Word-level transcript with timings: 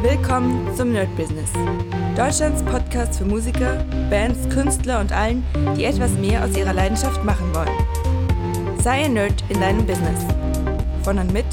Willkommen 0.00 0.72
zum 0.76 0.92
Nerd 0.92 1.08
Business. 1.16 1.50
Deutschlands 2.16 2.62
Podcast 2.62 3.18
für 3.18 3.24
Musiker, 3.24 3.84
Bands, 4.08 4.48
Künstler 4.48 5.00
und 5.00 5.10
allen, 5.10 5.44
die 5.76 5.86
etwas 5.86 6.12
mehr 6.12 6.44
aus 6.44 6.56
ihrer 6.56 6.72
Leidenschaft 6.72 7.24
machen 7.24 7.52
wollen. 7.52 8.78
Sei 8.80 9.06
ein 9.06 9.14
Nerd 9.14 9.42
in 9.48 9.60
deinem 9.60 9.84
Business. 9.84 10.20
Von 11.02 11.18
und 11.18 11.32
mit 11.32 11.46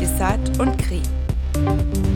Desart 0.00 0.60
und 0.60 0.78
Kri. 0.78 1.02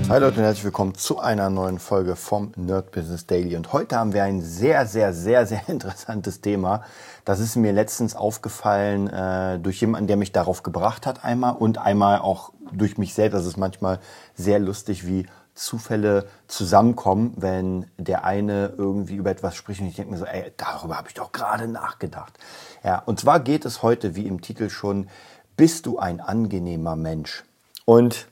Hi 0.09 0.21
Leute 0.21 0.39
und 0.39 0.45
herzlich 0.45 0.63
willkommen 0.63 0.95
zu 0.95 1.19
einer 1.19 1.51
neuen 1.51 1.81
Folge 1.81 2.15
vom 2.15 2.53
Nerd 2.55 2.93
Business 2.93 3.27
Daily. 3.27 3.57
Und 3.57 3.73
heute 3.73 3.97
haben 3.97 4.13
wir 4.13 4.23
ein 4.23 4.41
sehr, 4.41 4.87
sehr, 4.87 5.13
sehr, 5.13 5.47
sehr 5.47 5.63
interessantes 5.69 6.41
Thema. 6.41 6.85
Das 7.25 7.41
ist 7.41 7.57
mir 7.57 7.73
letztens 7.73 8.15
aufgefallen 8.15 9.09
äh, 9.09 9.59
durch 9.59 9.81
jemanden, 9.81 10.07
der 10.07 10.17
mich 10.17 10.31
darauf 10.31 10.63
gebracht 10.63 11.09
hat 11.09 11.25
einmal 11.25 11.57
und 11.57 11.79
einmal 11.79 12.21
auch 12.21 12.53
durch 12.71 12.99
mich 12.99 13.15
selbst. 13.15 13.35
Das 13.35 13.47
ist 13.47 13.57
manchmal 13.57 13.99
sehr 14.37 14.61
lustig, 14.61 15.07
wie 15.07 15.27
Zufälle 15.55 16.29
zusammenkommen, 16.47 17.35
wenn 17.37 17.91
der 17.99 18.25
eine 18.25 18.73
irgendwie 18.77 19.17
über 19.17 19.31
etwas 19.31 19.55
spricht 19.55 19.81
und 19.81 19.89
ich 19.89 19.97
denke 19.97 20.13
mir 20.13 20.19
so, 20.19 20.25
ey, 20.25 20.53
darüber 20.57 20.97
habe 20.97 21.09
ich 21.09 21.15
doch 21.15 21.33
gerade 21.33 21.69
nachgedacht. 21.69 22.39
Ja, 22.83 22.99
und 23.05 23.21
zwar 23.21 23.41
geht 23.41 23.65
es 23.65 23.83
heute, 23.83 24.17
wie 24.17 24.27
im 24.27 24.41
Titel 24.41 24.71
schon, 24.71 25.09
bist 25.57 25.87
du 25.87 25.99
ein 25.99 26.21
angenehmer 26.21 26.97
Mensch? 26.97 27.45
Und 27.85 28.29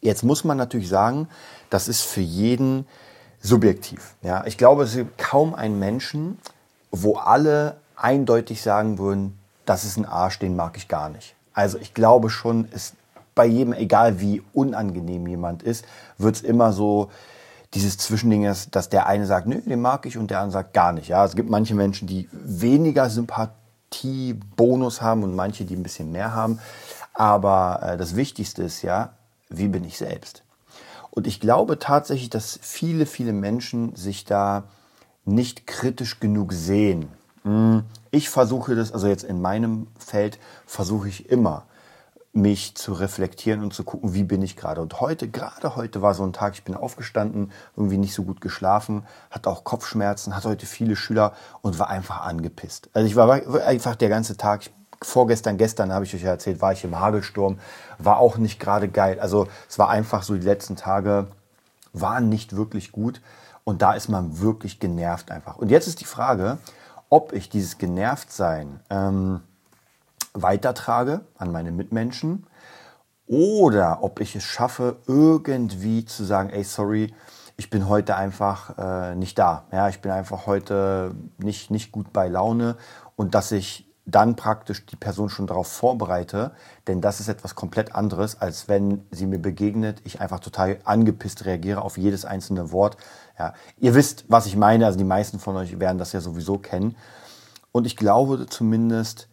jetzt 0.00 0.22
muss 0.22 0.44
man 0.44 0.56
natürlich 0.56 0.88
sagen, 0.88 1.28
das 1.70 1.88
ist 1.88 2.02
für 2.02 2.20
jeden 2.20 2.86
subjektiv. 3.40 4.14
Ja, 4.22 4.46
ich 4.46 4.56
glaube, 4.56 4.84
es 4.84 4.94
gibt 4.94 5.18
kaum 5.18 5.54
einen 5.54 5.78
Menschen, 5.78 6.38
wo 6.90 7.16
alle 7.16 7.76
eindeutig 7.96 8.62
sagen 8.62 8.98
würden, 8.98 9.38
das 9.66 9.84
ist 9.84 9.96
ein 9.96 10.06
Arsch, 10.06 10.38
den 10.38 10.56
mag 10.56 10.76
ich 10.76 10.88
gar 10.88 11.08
nicht. 11.08 11.34
Also 11.52 11.78
ich 11.78 11.94
glaube 11.94 12.30
schon, 12.30 12.68
es 12.72 12.94
bei 13.34 13.46
jedem, 13.46 13.72
egal 13.72 14.20
wie 14.20 14.42
unangenehm 14.52 15.26
jemand 15.26 15.62
ist, 15.62 15.84
wird 16.18 16.36
es 16.36 16.42
immer 16.42 16.72
so 16.72 17.10
dieses 17.74 17.98
Zwischending 17.98 18.44
ist, 18.44 18.74
dass 18.76 18.88
der 18.88 19.06
eine 19.06 19.26
sagt, 19.26 19.46
nö, 19.46 19.60
den 19.60 19.80
mag 19.80 20.06
ich 20.06 20.16
und 20.16 20.30
der 20.30 20.38
andere 20.38 20.52
sagt 20.52 20.74
gar 20.74 20.92
nicht. 20.92 21.08
Ja, 21.08 21.24
es 21.24 21.34
gibt 21.34 21.50
manche 21.50 21.74
Menschen, 21.74 22.06
die 22.06 22.28
weniger 22.32 23.10
Sympathiebonus 23.10 25.02
haben 25.02 25.24
und 25.24 25.34
manche, 25.34 25.64
die 25.64 25.74
ein 25.74 25.82
bisschen 25.82 26.12
mehr 26.12 26.34
haben. 26.34 26.60
Aber 27.12 27.80
äh, 27.82 27.96
das 27.96 28.14
Wichtigste 28.14 28.62
ist 28.62 28.82
ja, 28.82 29.14
wie 29.48 29.68
bin 29.68 29.84
ich 29.84 29.98
selbst? 29.98 30.44
Und 31.10 31.26
ich 31.26 31.40
glaube 31.40 31.78
tatsächlich, 31.78 32.30
dass 32.30 32.58
viele, 32.62 33.06
viele 33.06 33.32
Menschen 33.32 33.94
sich 33.96 34.24
da 34.24 34.64
nicht 35.24 35.66
kritisch 35.66 36.20
genug 36.20 36.52
sehen. 36.52 37.08
Hm, 37.42 37.84
ich 38.10 38.30
versuche 38.30 38.74
das, 38.74 38.92
also 38.92 39.06
jetzt 39.06 39.24
in 39.24 39.40
meinem 39.40 39.88
Feld 39.98 40.38
versuche 40.66 41.08
ich 41.08 41.28
immer, 41.30 41.64
mich 42.34 42.74
zu 42.74 42.92
reflektieren 42.92 43.62
und 43.62 43.72
zu 43.72 43.84
gucken, 43.84 44.12
wie 44.12 44.24
bin 44.24 44.42
ich 44.42 44.56
gerade. 44.56 44.82
Und 44.82 45.00
heute, 45.00 45.28
gerade 45.28 45.76
heute 45.76 46.02
war 46.02 46.14
so 46.14 46.24
ein 46.24 46.32
Tag, 46.32 46.54
ich 46.54 46.64
bin 46.64 46.74
aufgestanden, 46.74 47.52
irgendwie 47.76 47.96
nicht 47.96 48.12
so 48.12 48.24
gut 48.24 48.40
geschlafen, 48.40 49.06
hatte 49.30 49.48
auch 49.48 49.62
Kopfschmerzen, 49.62 50.34
hatte 50.34 50.48
heute 50.48 50.66
viele 50.66 50.96
Schüler 50.96 51.32
und 51.62 51.78
war 51.78 51.88
einfach 51.88 52.22
angepisst. 52.22 52.90
Also 52.92 53.06
ich 53.06 53.14
war 53.14 53.30
einfach 53.64 53.94
der 53.94 54.08
ganze 54.08 54.36
Tag, 54.36 54.62
vorgestern, 55.00 55.58
gestern 55.58 55.92
habe 55.92 56.04
ich 56.04 56.14
euch 56.14 56.22
ja 56.22 56.30
erzählt, 56.30 56.60
war 56.60 56.72
ich 56.72 56.82
im 56.82 56.98
Hagelsturm, 56.98 57.58
war 57.98 58.18
auch 58.18 58.36
nicht 58.36 58.58
gerade 58.58 58.88
geil. 58.88 59.20
Also 59.20 59.46
es 59.68 59.78
war 59.78 59.88
einfach 59.90 60.22
so, 60.22 60.34
die 60.34 60.40
letzten 60.40 60.76
Tage 60.76 61.28
waren 61.92 62.28
nicht 62.28 62.56
wirklich 62.56 62.90
gut 62.90 63.20
und 63.62 63.82
da 63.82 63.92
ist 63.92 64.08
man 64.08 64.40
wirklich 64.40 64.80
genervt 64.80 65.30
einfach. 65.30 65.56
Und 65.56 65.70
jetzt 65.70 65.86
ist 65.86 66.00
die 66.00 66.04
Frage, 66.04 66.58
ob 67.10 67.32
ich 67.32 67.48
dieses 67.48 67.78
Genervtsein, 67.78 68.80
ähm, 68.90 69.40
weitertrage 70.34 71.22
an 71.38 71.52
meine 71.52 71.72
Mitmenschen 71.72 72.46
oder 73.26 74.02
ob 74.02 74.20
ich 74.20 74.36
es 74.36 74.44
schaffe, 74.44 74.98
irgendwie 75.06 76.04
zu 76.04 76.24
sagen, 76.24 76.50
ey, 76.50 76.64
sorry, 76.64 77.14
ich 77.56 77.70
bin 77.70 77.88
heute 77.88 78.16
einfach 78.16 78.76
äh, 78.78 79.14
nicht 79.14 79.38
da. 79.38 79.64
Ja, 79.72 79.88
ich 79.88 80.00
bin 80.00 80.10
einfach 80.10 80.46
heute 80.46 81.14
nicht, 81.38 81.70
nicht 81.70 81.92
gut 81.92 82.12
bei 82.12 82.28
Laune 82.28 82.76
und 83.16 83.34
dass 83.34 83.52
ich 83.52 83.88
dann 84.06 84.36
praktisch 84.36 84.84
die 84.84 84.96
Person 84.96 85.30
schon 85.30 85.46
darauf 85.46 85.68
vorbereite, 85.68 86.52
denn 86.86 87.00
das 87.00 87.20
ist 87.20 87.28
etwas 87.28 87.54
komplett 87.54 87.94
anderes, 87.94 88.38
als 88.38 88.68
wenn 88.68 89.06
sie 89.10 89.26
mir 89.26 89.38
begegnet, 89.38 90.02
ich 90.04 90.20
einfach 90.20 90.40
total 90.40 90.78
angepisst 90.84 91.46
reagiere 91.46 91.80
auf 91.80 91.96
jedes 91.96 92.26
einzelne 92.26 92.70
Wort. 92.70 92.98
Ja, 93.38 93.54
ihr 93.78 93.94
wisst, 93.94 94.26
was 94.28 94.44
ich 94.44 94.56
meine, 94.56 94.84
also 94.84 94.98
die 94.98 95.04
meisten 95.04 95.38
von 95.38 95.56
euch 95.56 95.80
werden 95.80 95.96
das 95.96 96.12
ja 96.12 96.20
sowieso 96.20 96.58
kennen. 96.58 96.96
Und 97.72 97.86
ich 97.86 97.96
glaube 97.96 98.46
zumindest, 98.46 99.28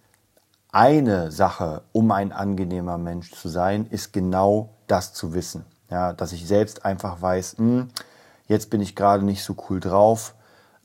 eine 0.72 1.32
Sache, 1.32 1.82
um 1.92 2.12
ein 2.12 2.32
angenehmer 2.32 2.98
Mensch 2.98 3.32
zu 3.32 3.50
sein, 3.50 3.88
ist 3.90 4.14
genau 4.14 4.70
das 4.88 5.14
zu 5.14 5.34
wissen. 5.34 5.66
Ja, 5.90 6.14
dass 6.14 6.32
ich 6.32 6.48
selbst 6.48 6.86
einfach 6.86 7.22
weiß, 7.22 7.58
mh, 7.58 7.66
hm, 7.68 7.90
jetzt 8.48 8.70
bin 8.70 8.82
ich 8.82 8.96
gerade 8.96 9.26
nicht 9.26 9.44
so 9.44 9.56
cool 9.70 9.80
drauf. 9.80 10.36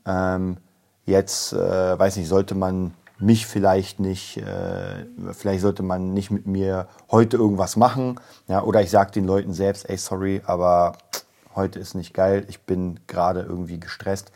Ähm, 0.05 0.57
jetzt, 1.05 1.53
äh, 1.53 1.97
weiß 1.97 2.17
nicht, 2.17 2.27
sollte 2.27 2.55
man 2.55 2.93
mich 3.19 3.47
vielleicht 3.47 3.99
nicht, 3.99 4.37
äh, 4.37 5.05
vielleicht 5.31 5.61
sollte 5.61 5.83
man 5.83 6.13
nicht 6.13 6.29
mit 6.29 6.45
mir 6.45 6.87
heute 7.09 7.37
irgendwas 7.37 7.75
machen. 7.75 8.19
Ja, 8.47 8.63
oder 8.63 8.81
ich 8.81 8.91
sage 8.91 9.11
den 9.11 9.25
Leuten 9.25 9.53
selbst, 9.53 9.89
ey, 9.89 9.97
sorry, 9.97 10.41
aber 10.45 10.97
heute 11.55 11.79
ist 11.79 11.95
nicht 11.95 12.13
geil, 12.13 12.45
ich 12.47 12.61
bin 12.61 12.99
gerade 13.07 13.41
irgendwie 13.41 13.79
gestresst. 13.79 14.31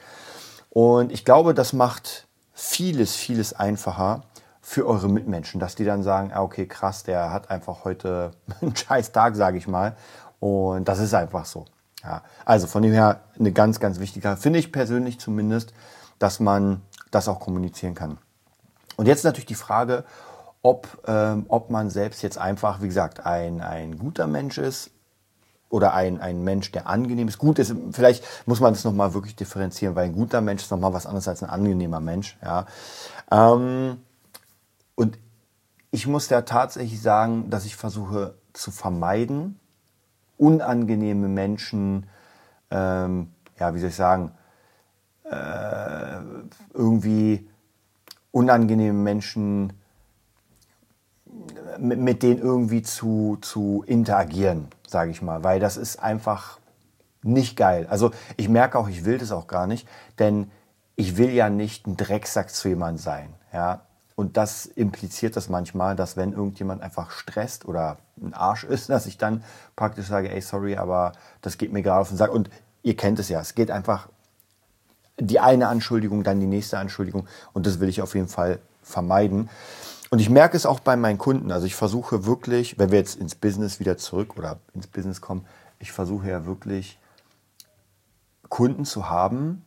Und 0.69 1.11
ich 1.11 1.25
glaube, 1.25 1.53
das 1.53 1.73
macht 1.73 2.27
vieles, 2.53 3.15
vieles 3.15 3.53
einfacher, 3.53 4.23
für 4.61 4.87
eure 4.87 5.09
Mitmenschen, 5.09 5.59
dass 5.59 5.75
die 5.75 5.85
dann 5.85 6.03
sagen, 6.03 6.31
ah, 6.33 6.41
okay, 6.41 6.67
krass, 6.67 7.03
der 7.03 7.31
hat 7.31 7.49
einfach 7.49 7.83
heute 7.83 8.31
einen 8.61 8.75
scheiß 8.75 9.11
Tag, 9.11 9.35
sage 9.35 9.57
ich 9.57 9.67
mal. 9.67 9.95
Und 10.39 10.87
das 10.87 10.99
ist 10.99 11.13
einfach 11.13 11.45
so. 11.45 11.65
Ja, 12.03 12.23
also 12.45 12.65
von 12.67 12.81
dem 12.81 12.93
her 12.93 13.21
eine 13.37 13.51
ganz, 13.51 13.79
ganz 13.79 13.99
wichtige, 13.99 14.35
finde 14.35 14.57
ich 14.57 14.71
persönlich 14.71 15.19
zumindest, 15.19 15.73
dass 16.17 16.39
man 16.39 16.81
das 17.11 17.27
auch 17.27 17.39
kommunizieren 17.39 17.93
kann. 17.93 18.17
Und 18.97 19.07
jetzt 19.07 19.23
natürlich 19.23 19.45
die 19.45 19.55
Frage, 19.55 20.03
ob, 20.63 20.87
ähm, 21.07 21.45
ob 21.47 21.69
man 21.69 21.89
selbst 21.89 22.21
jetzt 22.21 22.37
einfach, 22.37 22.81
wie 22.81 22.87
gesagt, 22.87 23.25
ein, 23.25 23.61
ein 23.61 23.97
guter 23.97 24.27
Mensch 24.27 24.57
ist 24.57 24.91
oder 25.69 25.93
ein, 25.93 26.19
ein 26.19 26.43
Mensch, 26.43 26.71
der 26.71 26.87
angenehm 26.87 27.27
ist. 27.27 27.37
Gut 27.37 27.59
ist, 27.59 27.73
vielleicht 27.91 28.23
muss 28.45 28.59
man 28.59 28.73
das 28.73 28.83
nochmal 28.83 29.13
wirklich 29.13 29.35
differenzieren, 29.35 29.95
weil 29.95 30.05
ein 30.05 30.13
guter 30.13 30.41
Mensch 30.41 30.63
ist 30.63 30.71
nochmal 30.71 30.93
was 30.93 31.05
anderes 31.05 31.27
als 31.27 31.41
ein 31.43 31.49
angenehmer 31.49 31.99
Mensch. 31.99 32.37
Ja. 32.43 32.65
Ähm, 33.31 33.97
und 34.95 35.19
ich 35.91 36.07
muss 36.07 36.27
da 36.27 36.41
tatsächlich 36.41 37.01
sagen, 37.01 37.49
dass 37.49 37.65
ich 37.65 37.75
versuche 37.75 38.35
zu 38.53 38.71
vermeiden, 38.71 39.59
unangenehme 40.37 41.27
Menschen, 41.27 42.07
ähm, 42.69 43.31
ja, 43.59 43.73
wie 43.75 43.79
soll 43.79 43.89
ich 43.89 43.95
sagen, 43.95 44.31
äh, 45.23 46.19
irgendwie 46.73 47.47
unangenehme 48.31 48.97
Menschen 48.97 49.73
mit, 51.77 51.99
mit 51.99 52.23
denen 52.23 52.39
irgendwie 52.39 52.81
zu, 52.81 53.37
zu 53.41 53.83
interagieren, 53.85 54.67
sage 54.87 55.11
ich 55.11 55.21
mal, 55.21 55.43
weil 55.43 55.59
das 55.59 55.77
ist 55.77 56.01
einfach 56.01 56.59
nicht 57.23 57.55
geil. 57.55 57.87
Also 57.89 58.11
ich 58.37 58.49
merke 58.49 58.77
auch, 58.77 58.89
ich 58.89 59.05
will 59.05 59.17
das 59.17 59.31
auch 59.31 59.47
gar 59.47 59.67
nicht, 59.67 59.87
denn 60.19 60.49
ich 60.95 61.17
will 61.17 61.31
ja 61.31 61.49
nicht 61.49 61.87
ein 61.87 61.97
Drecksack 61.97 62.49
zu 62.49 62.69
jemand 62.69 62.99
sein. 62.99 63.33
Ja, 63.53 63.81
und 64.21 64.37
das 64.37 64.67
impliziert 64.67 65.35
das 65.35 65.49
manchmal, 65.49 65.95
dass 65.95 66.15
wenn 66.15 66.33
irgendjemand 66.33 66.83
einfach 66.83 67.09
stresst 67.09 67.65
oder 67.65 67.97
ein 68.21 68.35
Arsch 68.35 68.63
ist, 68.63 68.87
dass 68.89 69.07
ich 69.07 69.17
dann 69.17 69.43
praktisch 69.75 70.05
sage, 70.05 70.29
ey, 70.31 70.41
sorry, 70.41 70.77
aber 70.77 71.13
das 71.41 71.57
geht 71.57 71.73
mir 71.73 71.81
gerade 71.81 72.01
auf 72.01 72.09
den 72.09 72.17
Sack. 72.17 72.31
Und 72.31 72.51
ihr 72.83 72.95
kennt 72.95 73.17
es 73.17 73.29
ja, 73.29 73.41
es 73.41 73.55
geht 73.55 73.71
einfach 73.71 74.09
die 75.19 75.39
eine 75.39 75.69
Anschuldigung, 75.69 76.23
dann 76.23 76.39
die 76.39 76.45
nächste 76.45 76.77
Anschuldigung. 76.77 77.27
Und 77.53 77.65
das 77.65 77.79
will 77.79 77.89
ich 77.89 78.03
auf 78.03 78.13
jeden 78.13 78.27
Fall 78.27 78.59
vermeiden. 78.83 79.49
Und 80.11 80.19
ich 80.19 80.29
merke 80.29 80.55
es 80.55 80.67
auch 80.67 80.81
bei 80.81 80.95
meinen 80.95 81.17
Kunden. 81.17 81.51
Also 81.51 81.65
ich 81.65 81.73
versuche 81.73 82.23
wirklich, 82.23 82.77
wenn 82.77 82.91
wir 82.91 82.99
jetzt 82.99 83.19
ins 83.19 83.33
Business 83.33 83.79
wieder 83.79 83.97
zurück 83.97 84.37
oder 84.37 84.59
ins 84.75 84.85
Business 84.85 85.21
kommen, 85.21 85.47
ich 85.79 85.91
versuche 85.91 86.29
ja 86.29 86.45
wirklich 86.45 86.99
Kunden 88.49 88.85
zu 88.85 89.09
haben, 89.09 89.65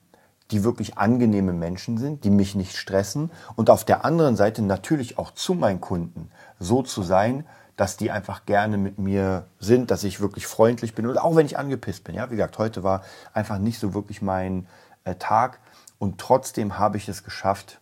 die 0.50 0.64
wirklich 0.64 0.98
angenehme 0.98 1.52
Menschen 1.52 1.98
sind, 1.98 2.24
die 2.24 2.30
mich 2.30 2.54
nicht 2.54 2.76
stressen 2.76 3.30
und 3.56 3.70
auf 3.70 3.84
der 3.84 4.04
anderen 4.04 4.36
Seite 4.36 4.62
natürlich 4.62 5.18
auch 5.18 5.30
zu 5.30 5.54
meinen 5.54 5.80
Kunden 5.80 6.30
so 6.58 6.82
zu 6.82 7.02
sein, 7.02 7.44
dass 7.76 7.96
die 7.96 8.10
einfach 8.10 8.44
gerne 8.46 8.76
mit 8.76 8.98
mir 8.98 9.46
sind, 9.58 9.90
dass 9.90 10.04
ich 10.04 10.20
wirklich 10.20 10.46
freundlich 10.46 10.94
bin 10.94 11.06
und 11.06 11.18
auch 11.18 11.34
wenn 11.34 11.46
ich 11.46 11.58
angepisst 11.58 12.04
bin. 12.04 12.14
Ja, 12.14 12.30
wie 12.30 12.36
gesagt, 12.36 12.58
heute 12.58 12.82
war 12.82 13.02
einfach 13.32 13.58
nicht 13.58 13.80
so 13.80 13.94
wirklich 13.94 14.22
mein 14.22 14.66
äh, 15.04 15.16
Tag 15.16 15.58
und 15.98 16.18
trotzdem 16.18 16.78
habe 16.78 16.98
ich 16.98 17.08
es 17.08 17.24
geschafft, 17.24 17.80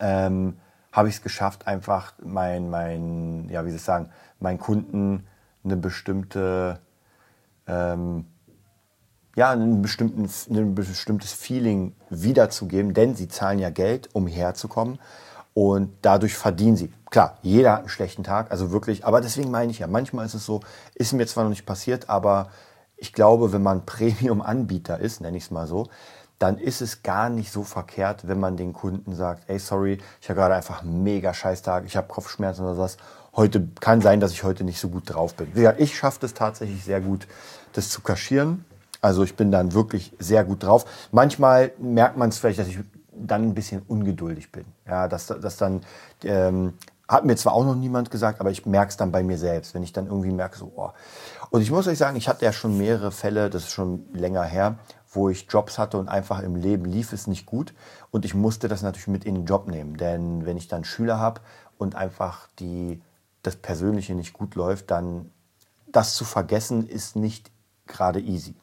ähm, 0.00 0.58
habe 0.92 1.08
ich 1.08 1.16
es 1.16 1.22
geschafft, 1.22 1.66
einfach 1.66 2.14
mein, 2.22 2.68
mein, 2.68 3.48
ja, 3.48 3.64
wie 3.64 3.70
soll 3.70 3.76
ich 3.76 3.84
sagen, 3.84 4.10
meinen 4.40 4.58
Kunden 4.58 5.26
eine 5.62 5.76
bestimmte 5.76 6.80
ähm, 7.66 8.26
ja, 9.36 9.50
ein, 9.50 9.82
ein 9.82 10.74
bestimmtes 10.74 11.32
Feeling 11.32 11.94
wiederzugeben, 12.08 12.94
denn 12.94 13.14
sie 13.14 13.28
zahlen 13.28 13.58
ja 13.58 13.70
Geld, 13.70 14.08
um 14.12 14.26
herzukommen 14.26 14.98
und 15.54 15.92
dadurch 16.02 16.34
verdienen 16.34 16.76
sie. 16.76 16.92
Klar, 17.10 17.38
jeder 17.42 17.72
hat 17.72 17.80
einen 17.80 17.88
schlechten 17.88 18.24
Tag, 18.24 18.50
also 18.50 18.70
wirklich, 18.70 19.04
aber 19.04 19.20
deswegen 19.20 19.50
meine 19.50 19.70
ich 19.70 19.80
ja, 19.80 19.86
manchmal 19.86 20.26
ist 20.26 20.34
es 20.34 20.46
so, 20.46 20.60
ist 20.94 21.12
mir 21.12 21.26
zwar 21.26 21.44
noch 21.44 21.50
nicht 21.50 21.66
passiert, 21.66 22.08
aber 22.08 22.50
ich 22.96 23.12
glaube, 23.12 23.52
wenn 23.52 23.62
man 23.62 23.86
Premium-Anbieter 23.86 24.98
ist, 24.98 25.20
nenne 25.20 25.36
ich 25.36 25.44
es 25.44 25.50
mal 25.50 25.66
so, 25.66 25.88
dann 26.38 26.56
ist 26.56 26.80
es 26.80 27.02
gar 27.02 27.28
nicht 27.28 27.52
so 27.52 27.64
verkehrt, 27.64 28.26
wenn 28.26 28.40
man 28.40 28.56
den 28.56 28.72
Kunden 28.72 29.14
sagt, 29.14 29.44
ey, 29.48 29.58
sorry, 29.58 29.98
ich 30.22 30.30
habe 30.30 30.40
gerade 30.40 30.54
einfach 30.54 30.82
einen 30.82 31.02
mega 31.02 31.34
Scheißtag, 31.34 31.84
ich 31.84 31.96
habe 31.96 32.08
Kopfschmerzen 32.08 32.64
oder 32.64 32.74
sowas. 32.74 32.96
Heute 33.36 33.68
kann 33.80 34.00
sein, 34.00 34.20
dass 34.20 34.32
ich 34.32 34.42
heute 34.42 34.64
nicht 34.64 34.80
so 34.80 34.88
gut 34.88 35.02
drauf 35.06 35.34
bin. 35.34 35.48
Wie 35.48 35.60
gesagt, 35.60 35.80
ich 35.80 35.96
schaffe 35.96 36.24
es 36.24 36.32
tatsächlich 36.32 36.82
sehr 36.82 37.02
gut, 37.02 37.28
das 37.74 37.90
zu 37.90 38.00
kaschieren. 38.00 38.64
Also 39.00 39.22
ich 39.22 39.36
bin 39.36 39.50
dann 39.50 39.72
wirklich 39.72 40.12
sehr 40.18 40.44
gut 40.44 40.62
drauf. 40.62 40.84
Manchmal 41.12 41.72
merkt 41.78 42.16
man 42.16 42.28
es 42.28 42.38
vielleicht, 42.38 42.58
dass 42.58 42.68
ich 42.68 42.78
dann 43.12 43.42
ein 43.42 43.54
bisschen 43.54 43.82
ungeduldig 43.86 44.52
bin. 44.52 44.64
Ja, 44.86 45.08
dass, 45.08 45.26
dass 45.26 45.56
dann 45.56 45.82
ähm, 46.24 46.74
hat 47.08 47.24
mir 47.24 47.36
zwar 47.36 47.54
auch 47.54 47.64
noch 47.64 47.74
niemand 47.74 48.10
gesagt, 48.10 48.40
aber 48.40 48.50
ich 48.50 48.66
merke 48.66 48.90
es 48.90 48.96
dann 48.96 49.10
bei 49.10 49.22
mir 49.22 49.36
selbst, 49.36 49.74
wenn 49.74 49.82
ich 49.82 49.92
dann 49.92 50.06
irgendwie 50.06 50.30
merke, 50.30 50.56
so, 50.56 50.72
oh. 50.76 50.90
Und 51.50 51.62
ich 51.62 51.70
muss 51.70 51.88
euch 51.88 51.98
sagen, 51.98 52.16
ich 52.16 52.28
hatte 52.28 52.44
ja 52.44 52.52
schon 52.52 52.78
mehrere 52.78 53.10
Fälle, 53.10 53.50
das 53.50 53.64
ist 53.64 53.72
schon 53.72 54.04
länger 54.12 54.44
her, 54.44 54.78
wo 55.12 55.28
ich 55.28 55.48
Jobs 55.50 55.78
hatte 55.78 55.98
und 55.98 56.08
einfach 56.08 56.40
im 56.40 56.54
Leben 56.54 56.84
lief 56.84 57.12
es 57.12 57.26
nicht 57.26 57.46
gut. 57.46 57.74
Und 58.12 58.24
ich 58.24 58.34
musste 58.34 58.68
das 58.68 58.82
natürlich 58.82 59.08
mit 59.08 59.24
in 59.24 59.34
den 59.34 59.46
Job 59.46 59.66
nehmen. 59.66 59.96
Denn 59.96 60.46
wenn 60.46 60.56
ich 60.56 60.68
dann 60.68 60.84
Schüler 60.84 61.18
habe 61.18 61.40
und 61.78 61.96
einfach 61.96 62.46
die, 62.60 63.02
das 63.42 63.56
Persönliche 63.56 64.14
nicht 64.14 64.32
gut 64.32 64.54
läuft, 64.54 64.92
dann 64.92 65.30
das 65.88 66.14
zu 66.14 66.24
vergessen 66.24 66.86
ist 66.86 67.16
nicht 67.16 67.50
gerade 67.88 68.20
easy. 68.20 68.54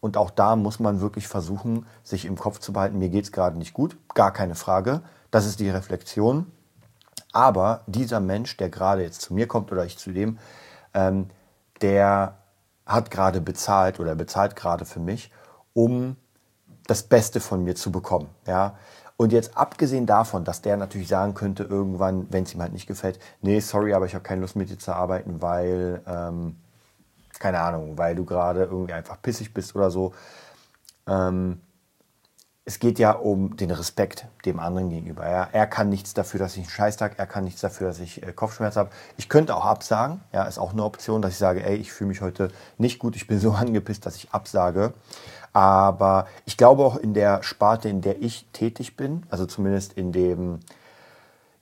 Und 0.00 0.16
auch 0.16 0.30
da 0.30 0.56
muss 0.56 0.80
man 0.80 1.00
wirklich 1.00 1.28
versuchen, 1.28 1.86
sich 2.02 2.24
im 2.24 2.38
Kopf 2.38 2.58
zu 2.58 2.72
behalten, 2.72 2.98
mir 2.98 3.10
geht 3.10 3.24
es 3.24 3.32
gerade 3.32 3.58
nicht 3.58 3.74
gut, 3.74 3.96
gar 4.14 4.32
keine 4.32 4.54
Frage. 4.54 5.02
Das 5.30 5.46
ist 5.46 5.60
die 5.60 5.70
Reflexion. 5.70 6.46
Aber 7.32 7.82
dieser 7.86 8.20
Mensch, 8.20 8.56
der 8.56 8.70
gerade 8.70 9.02
jetzt 9.02 9.20
zu 9.20 9.34
mir 9.34 9.46
kommt 9.46 9.70
oder 9.70 9.84
ich 9.84 9.98
zu 9.98 10.10
dem, 10.10 10.38
ähm, 10.94 11.28
der 11.82 12.38
hat 12.86 13.10
gerade 13.10 13.40
bezahlt 13.40 14.00
oder 14.00 14.14
bezahlt 14.14 14.56
gerade 14.56 14.84
für 14.84 15.00
mich, 15.00 15.30
um 15.74 16.16
das 16.86 17.04
Beste 17.04 17.40
von 17.40 17.62
mir 17.62 17.76
zu 17.76 17.92
bekommen. 17.92 18.28
Ja? 18.46 18.76
Und 19.16 19.32
jetzt 19.32 19.56
abgesehen 19.56 20.06
davon, 20.06 20.44
dass 20.44 20.62
der 20.62 20.76
natürlich 20.76 21.08
sagen 21.08 21.34
könnte 21.34 21.62
irgendwann, 21.62 22.26
wenn 22.32 22.44
es 22.44 22.54
ihm 22.54 22.62
halt 22.62 22.72
nicht 22.72 22.86
gefällt, 22.86 23.20
nee, 23.42 23.60
sorry, 23.60 23.92
aber 23.92 24.06
ich 24.06 24.14
habe 24.14 24.24
keine 24.24 24.40
Lust 24.40 24.56
mit 24.56 24.70
dir 24.70 24.78
zu 24.78 24.92
arbeiten, 24.92 25.42
weil, 25.42 26.02
ähm, 26.06 26.56
keine 27.40 27.58
Ahnung, 27.58 27.98
weil 27.98 28.14
du 28.14 28.24
gerade 28.24 28.62
irgendwie 28.64 28.92
einfach 28.92 29.20
pissig 29.20 29.52
bist 29.52 29.74
oder 29.74 29.90
so. 29.90 30.12
Ähm, 31.08 31.60
es 32.64 32.78
geht 32.78 33.00
ja 33.00 33.12
um 33.12 33.56
den 33.56 33.72
Respekt 33.72 34.28
dem 34.44 34.60
anderen 34.60 34.90
gegenüber. 34.90 35.28
Ja. 35.28 35.48
Er 35.50 35.66
kann 35.66 35.88
nichts 35.88 36.14
dafür, 36.14 36.38
dass 36.38 36.52
ich 36.52 36.58
einen 36.58 36.70
Scheißtag, 36.70 37.18
er 37.18 37.26
kann 37.26 37.42
nichts 37.42 37.62
dafür, 37.62 37.88
dass 37.88 37.98
ich 37.98 38.22
äh, 38.22 38.32
Kopfschmerz 38.32 38.76
habe. 38.76 38.90
Ich 39.16 39.28
könnte 39.28 39.56
auch 39.56 39.64
absagen, 39.64 40.20
ja, 40.32 40.44
ist 40.44 40.58
auch 40.58 40.72
eine 40.72 40.84
Option, 40.84 41.20
dass 41.20 41.32
ich 41.32 41.38
sage, 41.38 41.64
ey, 41.64 41.74
ich 41.74 41.92
fühle 41.92 42.08
mich 42.08 42.20
heute 42.20 42.52
nicht 42.78 43.00
gut, 43.00 43.16
ich 43.16 43.26
bin 43.26 43.40
so 43.40 43.50
angepisst, 43.54 44.06
dass 44.06 44.14
ich 44.14 44.30
absage. 44.30 44.92
Aber 45.52 46.28
ich 46.44 46.56
glaube 46.56 46.84
auch 46.84 46.96
in 46.96 47.12
der 47.12 47.42
Sparte, 47.42 47.88
in 47.88 48.02
der 48.02 48.22
ich 48.22 48.46
tätig 48.52 48.96
bin, 48.96 49.24
also 49.30 49.46
zumindest 49.46 49.94
in 49.94 50.12
dem 50.12 50.60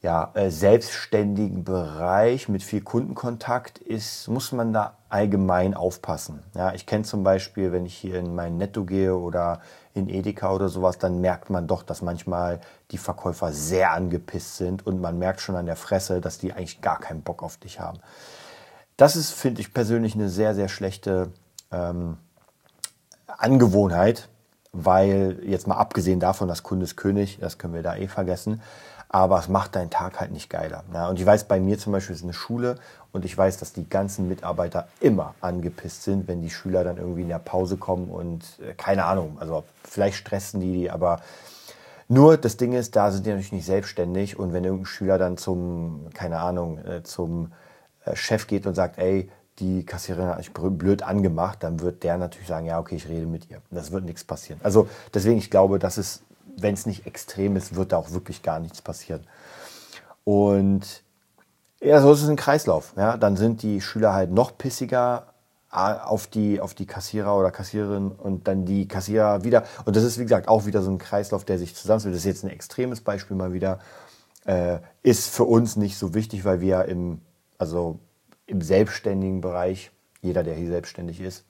ja, 0.01 0.31
äh, 0.35 0.51
selbstständigen 0.51 1.65
Bereich 1.65 2.49
mit 2.49 2.63
viel 2.63 2.83
Kundenkontakt 2.83 3.79
ist, 3.79 4.29
muss 4.29 4.53
man 4.53 4.73
da 4.73 4.97
allgemein 5.09 5.75
aufpassen. 5.75 6.43
Ja, 6.55 6.73
ich 6.73 6.87
kenne 6.87 7.03
zum 7.03 7.25
Beispiel, 7.25 7.73
wenn 7.73 7.85
ich 7.85 7.97
hier 7.97 8.19
in 8.19 8.35
mein 8.35 8.59
Netto 8.59 8.85
gehe 8.85 9.17
oder 9.17 9.61
in 9.95 10.09
Edeka 10.09 10.53
oder 10.53 10.69
sowas, 10.69 10.99
dann 10.99 11.21
merkt 11.21 11.51
man 11.51 11.67
doch, 11.67 11.83
dass 11.83 12.03
manchmal 12.03 12.61
die 12.93 12.99
Verkäufer 12.99 13.53
sehr 13.53 13.93
angepisst 13.93 14.57
sind 14.57 14.87
und 14.87 15.01
man 15.01 15.19
merkt 15.19 15.41
schon 15.41 15.57
an 15.57 15.67
der 15.67 15.77
Fresse, 15.77 16.21
dass 16.21 16.39
die 16.39 16.53
eigentlich 16.53 16.81
gar 16.81 17.01
keinen 17.01 17.23
Bock 17.23 17.43
auf 17.43 17.57
dich 17.57 17.81
haben. 17.81 17.99
Das 18.97 19.17
ist, 19.17 19.33
finde 19.33 19.61
ich 19.61 19.75
persönlich, 19.75 20.15
eine 20.15 20.29
sehr, 20.29 20.55
sehr 20.55 20.69
schlechte 20.69 21.33
ähm, 21.73 22.19
Angewohnheit, 23.27 24.29
weil 24.73 25.41
jetzt 25.43 25.67
mal 25.67 25.77
abgesehen 25.77 26.21
davon, 26.21 26.47
dass 26.47 26.63
Kunde 26.63 26.85
ist 26.85 26.97
König, 26.97 27.39
das 27.41 27.59
können 27.59 27.75
wir 27.75 27.83
da 27.83 27.97
eh 27.97 28.07
vergessen, 28.07 28.61
aber 29.09 29.39
es 29.39 29.49
macht 29.49 29.75
deinen 29.75 29.91
Tag 29.91 30.21
halt 30.21 30.33
nicht 30.33 30.51
geiler. 30.51 30.85
Ja, 30.93 31.09
und 31.09 31.19
ich 31.19 31.25
weiß, 31.25 31.45
bei 31.45 31.61
mir 31.61 31.79
zum 31.79 31.93
Beispiel 31.93 32.15
ist 32.15 32.25
eine 32.25 32.35
Schule 32.35 32.77
und 33.13 33.25
ich 33.25 33.37
weiß, 33.37 33.57
dass 33.57 33.73
die 33.73 33.89
ganzen 33.89 34.29
Mitarbeiter 34.29 34.89
immer 35.01 35.35
angepisst 35.41 36.03
sind, 36.03 36.29
wenn 36.29 36.43
die 36.43 36.51
Schüler 36.51 36.85
dann 36.85 36.99
irgendwie 36.99 37.23
in 37.23 37.29
der 37.29 37.39
Pause 37.39 37.77
kommen 37.77 38.09
und 38.09 38.45
äh, 38.61 38.75
keine 38.75 39.05
Ahnung, 39.05 39.39
also 39.41 39.65
vielleicht 39.83 40.17
stressen 40.17 40.61
die, 40.61 40.91
aber 40.91 41.21
nur 42.09 42.37
das 42.37 42.57
Ding 42.57 42.73
ist, 42.73 42.97
da 42.97 43.11
sind 43.11 43.27
die 43.27 43.31
natürlich 43.31 43.53
nicht 43.53 43.67
selbstständig 43.67 44.39
und 44.39 44.53
wenn 44.53 44.65
irgendein 44.65 44.87
Schüler 44.87 45.19
dann 45.19 45.37
zum, 45.37 46.07
keine 46.15 46.39
Ahnung, 46.41 46.79
äh, 46.79 47.03
zum 47.03 47.53
äh, 48.05 48.15
Chef 48.17 48.47
geht 48.47 48.67
und 48.67 48.75
sagt, 48.75 48.99
ey, 48.99 49.31
die 49.59 49.85
Kassiererin 49.85 50.29
hat 50.29 50.39
mich 50.39 50.53
blöd 50.53 51.03
angemacht, 51.03 51.63
dann 51.63 51.81
wird 51.81 52.05
der 52.05 52.17
natürlich 52.17 52.47
sagen, 52.47 52.67
ja, 52.67 52.79
okay, 52.79 52.95
ich 52.95 53.09
rede 53.09 53.27
mit 53.27 53.51
ihr. 53.51 53.61
Das 53.71 53.91
wird 53.91 54.05
nichts 54.05 54.23
passieren. 54.23 54.61
Also 54.63 54.89
deswegen, 55.13 55.39
ich 55.39 55.51
glaube, 55.51 55.79
das 55.79 55.99
ist 55.99 56.23
wenn 56.63 56.75
es 56.75 56.87
nicht 56.87 57.07
extrem 57.07 57.57
ist, 57.57 57.75
wird 57.75 57.93
da 57.93 57.97
auch 57.97 58.13
wirklich 58.13 58.43
gar 58.43 58.61
nichts 58.61 58.83
passieren. 58.83 59.27
Und 60.25 61.03
ja, 61.81 62.01
so 62.01 62.13
ist 62.13 62.23
es 62.23 62.29
ein 62.29 62.37
Kreislauf. 62.37 62.95
Ja? 62.97 63.17
Dann 63.17 63.37
sind 63.37 63.63
die 63.63 63.81
Schüler 63.81 64.13
halt 64.13 64.31
noch 64.31 64.59
pissiger 64.59 65.29
auf 65.71 66.27
die, 66.27 66.61
auf 66.61 66.75
die 66.75 66.87
Kassierer 66.87 67.37
oder 67.37 67.51
Kassiererin 67.51 68.11
und 68.11 68.49
dann 68.49 68.65
die 68.65 68.89
Kassierer 68.89 69.45
wieder. 69.45 69.65
Und 69.85 69.97
das 69.97 70.03
ist, 70.03 70.19
wie 70.19 70.23
gesagt, 70.23 70.49
auch 70.49 70.65
wieder 70.65 70.81
so 70.83 70.91
ein 70.91 70.99
Kreislauf, 70.99 71.45
der 71.45 71.59
sich 71.59 71.75
zusammenführt. 71.75 72.15
Das 72.15 72.21
ist 72.21 72.27
jetzt 72.27 72.45
ein 72.45 72.51
extremes 72.51 73.03
Beispiel 73.03 73.37
mal 73.37 73.53
wieder. 73.53 73.79
Äh, 74.47 74.79
ist 75.03 75.29
für 75.29 75.45
uns 75.45 75.77
nicht 75.77 75.99
so 75.99 76.15
wichtig, 76.15 76.45
weil 76.47 76.61
wir 76.63 76.87
im, 76.87 77.21
also 77.59 77.99
im 78.47 78.63
selbstständigen 78.63 79.43
Bereich, 79.43 79.91
jeder, 80.23 80.43
der 80.43 80.55
hier 80.55 80.69
selbstständig 80.69 81.21
ist, 81.21 81.45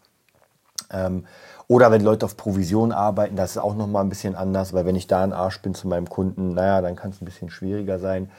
ähm, 0.90 1.24
oder 1.68 1.90
wenn 1.92 2.02
Leute 2.02 2.24
auf 2.24 2.36
Provision 2.36 2.92
arbeiten, 2.92 3.36
das 3.36 3.52
ist 3.52 3.58
auch 3.58 3.76
nochmal 3.76 4.02
ein 4.02 4.08
bisschen 4.08 4.34
anders, 4.34 4.72
weil 4.72 4.86
wenn 4.86 4.96
ich 4.96 5.06
da 5.06 5.22
ein 5.22 5.34
Arsch 5.34 5.60
bin 5.60 5.74
zu 5.74 5.86
meinem 5.86 6.08
Kunden, 6.08 6.54
naja, 6.54 6.80
dann 6.80 6.96
kann 6.96 7.10
es 7.10 7.20
ein 7.20 7.26
bisschen 7.26 7.50
schwieriger 7.50 7.98
sein. 7.98 8.30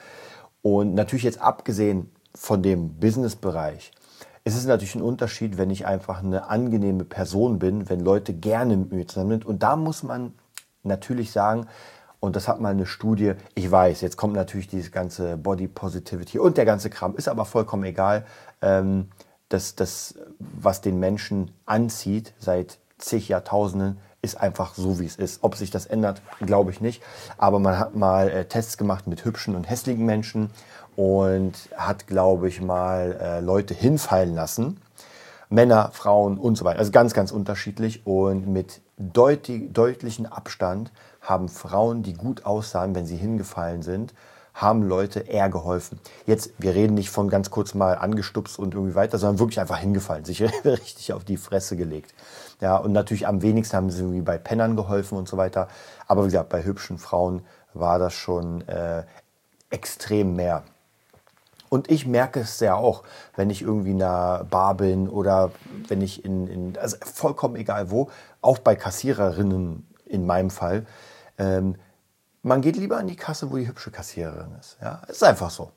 Und 0.64 0.96
natürlich 0.96 1.24
jetzt 1.24 1.40
abgesehen 1.40 2.12
von 2.36 2.64
dem 2.64 3.00
Business-Bereich, 3.00 3.92
ist 4.46 4.56
es 4.56 4.66
natürlich 4.66 4.96
ein 4.96 5.04
Unterschied, 5.04 5.60
wenn 5.60 5.70
ich 5.70 5.86
einfach 5.86 6.24
eine 6.24 6.50
angenehme 6.50 7.06
Person 7.06 7.60
bin, 7.60 7.88
wenn 7.88 8.00
Leute 8.00 8.34
gerne 8.34 8.76
mit 8.76 8.92
mir 8.92 9.08
zusammen 9.08 9.30
sind. 9.30 9.46
Und 9.46 9.62
da 9.62 9.76
muss 9.76 10.02
man 10.02 10.34
natürlich 10.82 11.32
sagen, 11.32 11.68
und 12.20 12.36
das 12.36 12.48
hat 12.48 12.60
mal 12.60 12.70
eine 12.70 12.88
Studie, 12.88 13.34
ich 13.54 13.70
weiß, 13.70 14.02
jetzt 14.02 14.18
kommt 14.18 14.34
natürlich 14.34 14.68
dieses 14.68 14.92
ganze 14.92 15.38
Body 15.38 15.68
Positivity 15.68 16.40
und 16.40 16.58
der 16.58 16.66
ganze 16.66 16.90
Kram, 16.90 17.16
ist 17.16 17.28
aber 17.28 17.46
vollkommen 17.46 17.84
egal. 17.84 18.26
Ähm, 18.62 19.10
das, 19.50 19.76
das, 19.76 20.16
was 20.40 20.82
den 20.82 21.00
Menschen 21.00 21.52
anzieht 21.66 22.34
seit 22.40 22.80
zig 23.00 23.28
Jahrtausenden, 23.30 23.98
ist 24.22 24.40
einfach 24.40 24.74
so, 24.76 25.00
wie 25.00 25.06
es 25.06 25.16
ist. 25.16 25.44
Ob 25.44 25.56
sich 25.56 25.72
das 25.72 25.86
ändert, 25.86 26.22
glaube 26.42 26.72
ich 26.72 26.82
nicht. 26.82 27.02
Aber 27.38 27.60
man 27.60 27.80
hat 27.80 27.96
mal 27.96 28.30
äh, 28.30 28.46
Tests 28.46 28.78
gemacht 28.78 29.08
mit 29.08 29.24
hübschen 29.26 29.56
und 29.56 29.70
hässlichen 29.70 30.06
Menschen 30.06 30.50
und 30.96 31.54
hat, 31.78 32.08
glaube 32.08 32.50
ich, 32.50 32.62
mal 32.62 33.18
äh, 33.22 33.40
Leute 33.40 33.74
hinfallen 33.74 34.36
lassen. 34.36 34.82
Männer, 35.50 35.90
Frauen 35.94 36.38
und 36.38 36.58
so 36.58 36.66
weiter. 36.66 36.80
Also 36.80 36.92
ganz, 36.92 37.14
ganz 37.14 37.32
unterschiedlich. 37.32 38.06
Und 38.06 38.48
mit 38.48 38.82
deutlich, 38.98 39.72
deutlichen 39.72 40.26
Abstand 40.26 40.92
haben 41.22 41.48
Frauen, 41.48 42.04
die 42.04 42.14
gut 42.14 42.46
aussahen, 42.46 42.94
wenn 42.96 43.06
sie 43.06 43.18
hingefallen 43.18 43.82
sind, 43.82 44.14
haben 44.54 44.84
Leute 44.84 45.22
eher 45.22 45.50
geholfen. 45.50 46.00
Jetzt, 46.26 46.52
wir 46.58 46.76
reden 46.76 46.96
nicht 46.96 47.10
von 47.10 47.30
ganz 47.30 47.50
kurz 47.50 47.74
mal 47.74 47.94
angestupst 47.94 48.60
und 48.60 48.74
irgendwie 48.74 48.96
weiter, 48.96 49.18
sondern 49.18 49.40
wirklich 49.40 49.60
einfach 49.60 49.78
hingefallen, 49.80 50.26
sich 50.26 50.42
richtig 50.66 51.14
auf 51.14 51.24
die 51.24 51.38
Fresse 51.38 51.78
gelegt. 51.78 52.14
Ja, 52.62 52.78
und 52.78 52.92
natürlich 52.92 53.28
am 53.28 53.42
wenigsten 53.42 53.78
haben 53.78 53.90
sie 53.90 54.02
irgendwie 54.02 54.22
bei 54.22 54.38
Pennern 54.38 54.76
geholfen 54.76 55.18
und 55.18 55.28
so 55.28 55.38
weiter. 55.38 55.68
Aber 56.08 56.24
wie 56.24 56.28
gesagt, 56.28 56.50
bei 56.50 56.64
hübschen 56.64 56.98
Frauen 56.98 57.44
war 57.74 58.00
das 58.00 58.14
schon 58.14 58.68
äh, 58.68 59.04
extrem 59.70 60.36
mehr. 60.36 60.64
Und 61.70 61.90
ich 61.92 62.08
merke 62.08 62.40
es 62.40 62.60
ja 62.60 62.74
auch, 62.76 63.04
wenn 63.36 63.50
ich 63.50 63.62
irgendwie 63.62 63.92
in 63.92 64.02
einer 64.02 64.44
Bar 64.44 64.76
bin 64.76 65.08
oder 65.08 65.52
wenn 65.88 66.02
ich 66.02 66.26
in, 66.26 66.48
in 66.48 66.78
also 66.78 66.98
vollkommen 67.02 67.56
egal 67.56 67.92
wo, 67.92 68.10
auch 68.42 68.58
bei 68.58 68.76
Kassiererinnen 68.76 69.88
in 70.06 70.26
meinem 70.26 70.50
Fall, 70.50 70.88
ähm, 71.38 71.76
man 72.42 72.62
geht 72.62 72.78
lieber 72.78 72.98
an 72.98 73.08
die 73.08 73.16
Kasse, 73.16 73.52
wo 73.52 73.58
die 73.58 73.68
hübsche 73.68 73.92
Kassiererin 73.92 74.52
ist. 74.60 74.78
Ja, 74.82 75.02
ist 75.08 75.24
einfach 75.24 75.50
so. 75.50 75.72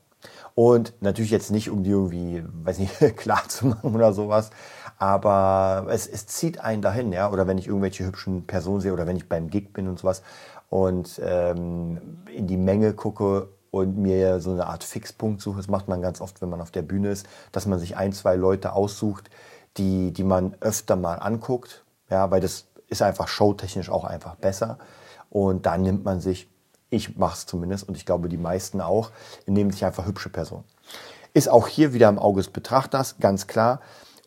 Und 0.54 0.92
natürlich 1.00 1.31
jetzt 1.31 1.50
nicht, 1.50 1.71
um 1.71 1.83
die 1.83 1.90
irgendwie, 1.90 2.45
weiß 2.64 2.78
nicht, 2.78 2.99
klar 3.16 3.49
zu 3.49 3.66
machen 3.66 3.95
oder 3.95 4.12
sowas. 4.12 4.50
Aber 4.99 5.87
es, 5.90 6.07
es 6.07 6.26
zieht 6.26 6.61
einen 6.61 6.83
dahin, 6.83 7.12
ja. 7.12 7.31
Oder 7.31 7.47
wenn 7.47 7.59
ich 7.59 7.66
irgendwelche 7.66 8.04
hübschen 8.04 8.47
Personen 8.47 8.81
sehe 8.81 8.92
oder 8.92 9.07
wenn 9.07 9.16
ich 9.16 9.28
beim 9.28 9.50
Gig 9.50 9.73
bin 9.73 9.88
und 9.88 9.99
sowas 9.99 10.23
und 10.69 11.21
ähm, 11.25 12.23
in 12.35 12.47
die 12.47 12.57
Menge 12.57 12.92
gucke 12.92 13.49
und 13.71 13.97
mir 13.97 14.40
so 14.40 14.52
eine 14.52 14.66
Art 14.66 14.85
Fixpunkt 14.85 15.40
suche. 15.40 15.57
Das 15.57 15.69
macht 15.69 15.88
man 15.88 16.02
ganz 16.02 16.21
oft, 16.21 16.40
wenn 16.42 16.50
man 16.50 16.61
auf 16.61 16.71
der 16.71 16.83
Bühne 16.83 17.11
ist, 17.11 17.26
dass 17.52 17.66
man 17.66 17.78
sich 17.78 17.97
ein, 17.97 18.12
zwei 18.12 18.37
Leute 18.37 18.75
aussucht, 18.75 19.31
die, 19.78 20.12
die 20.12 20.25
man 20.25 20.54
öfter 20.61 20.95
mal 20.95 21.16
anguckt. 21.16 21.85
Ja, 22.11 22.31
weil 22.31 22.42
das 22.42 22.66
ist 22.88 23.02
einfach 23.02 23.28
showtechnisch 23.28 23.88
auch 23.90 24.04
einfach 24.04 24.37
besser. 24.37 24.78
Und 25.31 25.64
dann 25.64 25.83
nimmt 25.83 26.04
man 26.04 26.21
sich 26.21 26.49
ich 26.93 27.17
mache 27.17 27.35
es 27.35 27.47
zumindest 27.47 27.89
und 27.89 27.97
ich 27.97 28.05
glaube 28.05 28.29
die 28.29 28.37
meisten 28.37 28.81
auch, 28.81 29.11
nehmen 29.47 29.71
sich 29.71 29.85
einfach 29.85 30.07
hübsche 30.07 30.29
Personen. 30.29 30.65
Ist 31.35 31.49
auch 31.49 31.67
hier 31.67 31.95
wieder 31.95 32.09
im 32.09 32.19
Auge 32.19 32.41
des 32.41 32.51
Betrachters, 32.51 33.17
ganz 33.19 33.47
klar. 33.47 33.81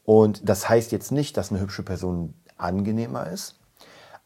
Und 0.04 0.50
das 0.50 0.68
heißt 0.68 0.92
jetzt 0.92 1.12
nicht, 1.12 1.38
dass 1.38 1.52
eine 1.52 1.62
hübsche 1.62 1.84
Person 1.84 2.34
angenehmer 2.58 3.28
ist, 3.28 3.56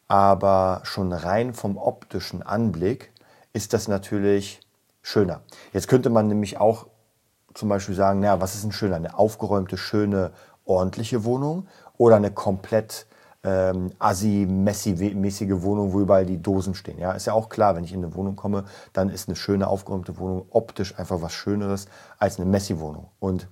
aber 0.08 0.82
schon 0.84 1.12
rein 1.12 1.54
vom 1.54 1.78
optischen 1.78 2.42
Anblick 2.42 3.12
ist 3.52 3.74
das 3.74 3.88
natürlich 3.88 4.62
schöner. 5.02 5.42
Jetzt 5.74 5.88
könnte 5.88 6.10
man 6.10 6.28
nämlich 6.28 6.58
auch 6.58 6.88
zum 7.54 7.68
Beispiel 7.68 7.96
sagen, 7.96 8.22
naja, 8.22 8.40
was 8.40 8.56
ist 8.56 8.64
ein 8.64 8.72
schöner? 8.72 8.96
Eine 8.96 9.18
aufgeräumte, 9.18 9.78
schöne, 9.78 10.32
ordentliche 10.64 11.26
Wohnung 11.26 11.68
oder 11.98 12.16
eine 12.16 12.32
komplett 12.32 13.06
ähm, 13.44 13.92
assi-mäßige 14.00 15.62
Wohnung, 15.62 15.94
wo 15.94 16.02
überall 16.02 16.26
die 16.26 16.42
Dosen 16.42 16.76
stehen. 16.76 17.00
Ja, 17.00 17.14
ist 17.14 17.28
ja 17.28 17.34
auch 17.34 17.50
klar, 17.50 17.76
wenn 17.76 17.84
ich 17.84 17.94
in 17.94 18.04
eine 18.04 18.14
Wohnung 18.16 18.36
komme, 18.36 18.66
dann 18.94 19.10
ist 19.10 19.30
eine 19.30 19.36
schöne, 19.36 19.68
aufgeräumte 19.68 20.18
Wohnung 20.18 20.46
optisch 20.50 20.98
einfach 21.00 21.22
was 21.22 21.34
Schöneres 21.34 21.88
als 22.18 22.38
eine 22.38 22.50
Messi-Wohnung. 22.50 23.08
Und 23.20 23.48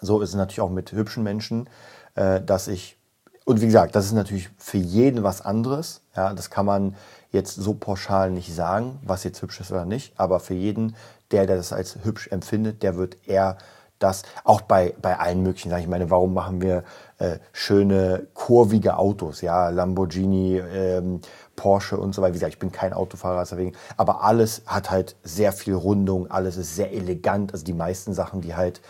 so 0.00 0.20
ist 0.20 0.30
es 0.30 0.34
natürlich 0.36 0.60
auch 0.60 0.70
mit 0.70 0.92
hübschen 0.92 1.24
Menschen, 1.24 1.68
äh, 2.14 2.40
dass 2.40 2.68
ich, 2.68 2.96
und 3.44 3.60
wie 3.60 3.66
gesagt, 3.66 3.96
das 3.96 4.06
ist 4.06 4.12
natürlich 4.12 4.50
für 4.58 4.78
jeden 4.78 5.22
was 5.22 5.42
anderes. 5.42 6.00
Ja, 6.16 6.32
das 6.32 6.50
kann 6.50 6.66
man 6.66 6.94
jetzt 7.30 7.56
so 7.56 7.74
pauschal 7.74 8.30
nicht 8.30 8.54
sagen, 8.54 9.00
was 9.04 9.24
jetzt 9.24 9.42
hübsch 9.42 9.60
ist 9.60 9.72
oder 9.72 9.84
nicht, 9.84 10.18
aber 10.18 10.38
für 10.38 10.54
jeden, 10.54 10.94
der, 11.32 11.46
der 11.46 11.56
das 11.56 11.72
als 11.72 11.98
hübsch 12.04 12.28
empfindet, 12.28 12.84
der 12.84 12.96
wird 12.96 13.16
eher 13.26 13.58
das, 13.98 14.22
auch 14.44 14.60
bei, 14.60 14.94
bei 15.00 15.18
allen 15.18 15.42
möglichen 15.42 15.70
Sachen. 15.70 15.82
Ich 15.82 15.88
meine, 15.88 16.10
warum 16.10 16.34
machen 16.34 16.60
wir 16.60 16.84
äh, 17.18 17.38
schöne, 17.52 18.26
kurvige 18.34 18.98
Autos? 18.98 19.40
Ja, 19.40 19.70
Lamborghini, 19.70 20.58
ähm, 20.58 21.20
Porsche 21.56 21.96
und 21.96 22.14
so 22.14 22.22
weiter. 22.22 22.34
Wie 22.34 22.38
gesagt, 22.38 22.54
ich 22.54 22.58
bin 22.58 22.72
kein 22.72 22.92
Autofahrer, 22.92 23.40
deswegen. 23.40 23.72
Aber 23.96 24.22
alles 24.22 24.62
hat 24.66 24.90
halt 24.90 25.16
sehr 25.22 25.52
viel 25.52 25.74
Rundung, 25.74 26.30
alles 26.30 26.56
ist 26.56 26.74
sehr 26.76 26.92
elegant. 26.92 27.52
Also 27.52 27.64
die 27.64 27.72
meisten 27.72 28.14
Sachen, 28.14 28.40
die 28.40 28.54
halt 28.54 28.80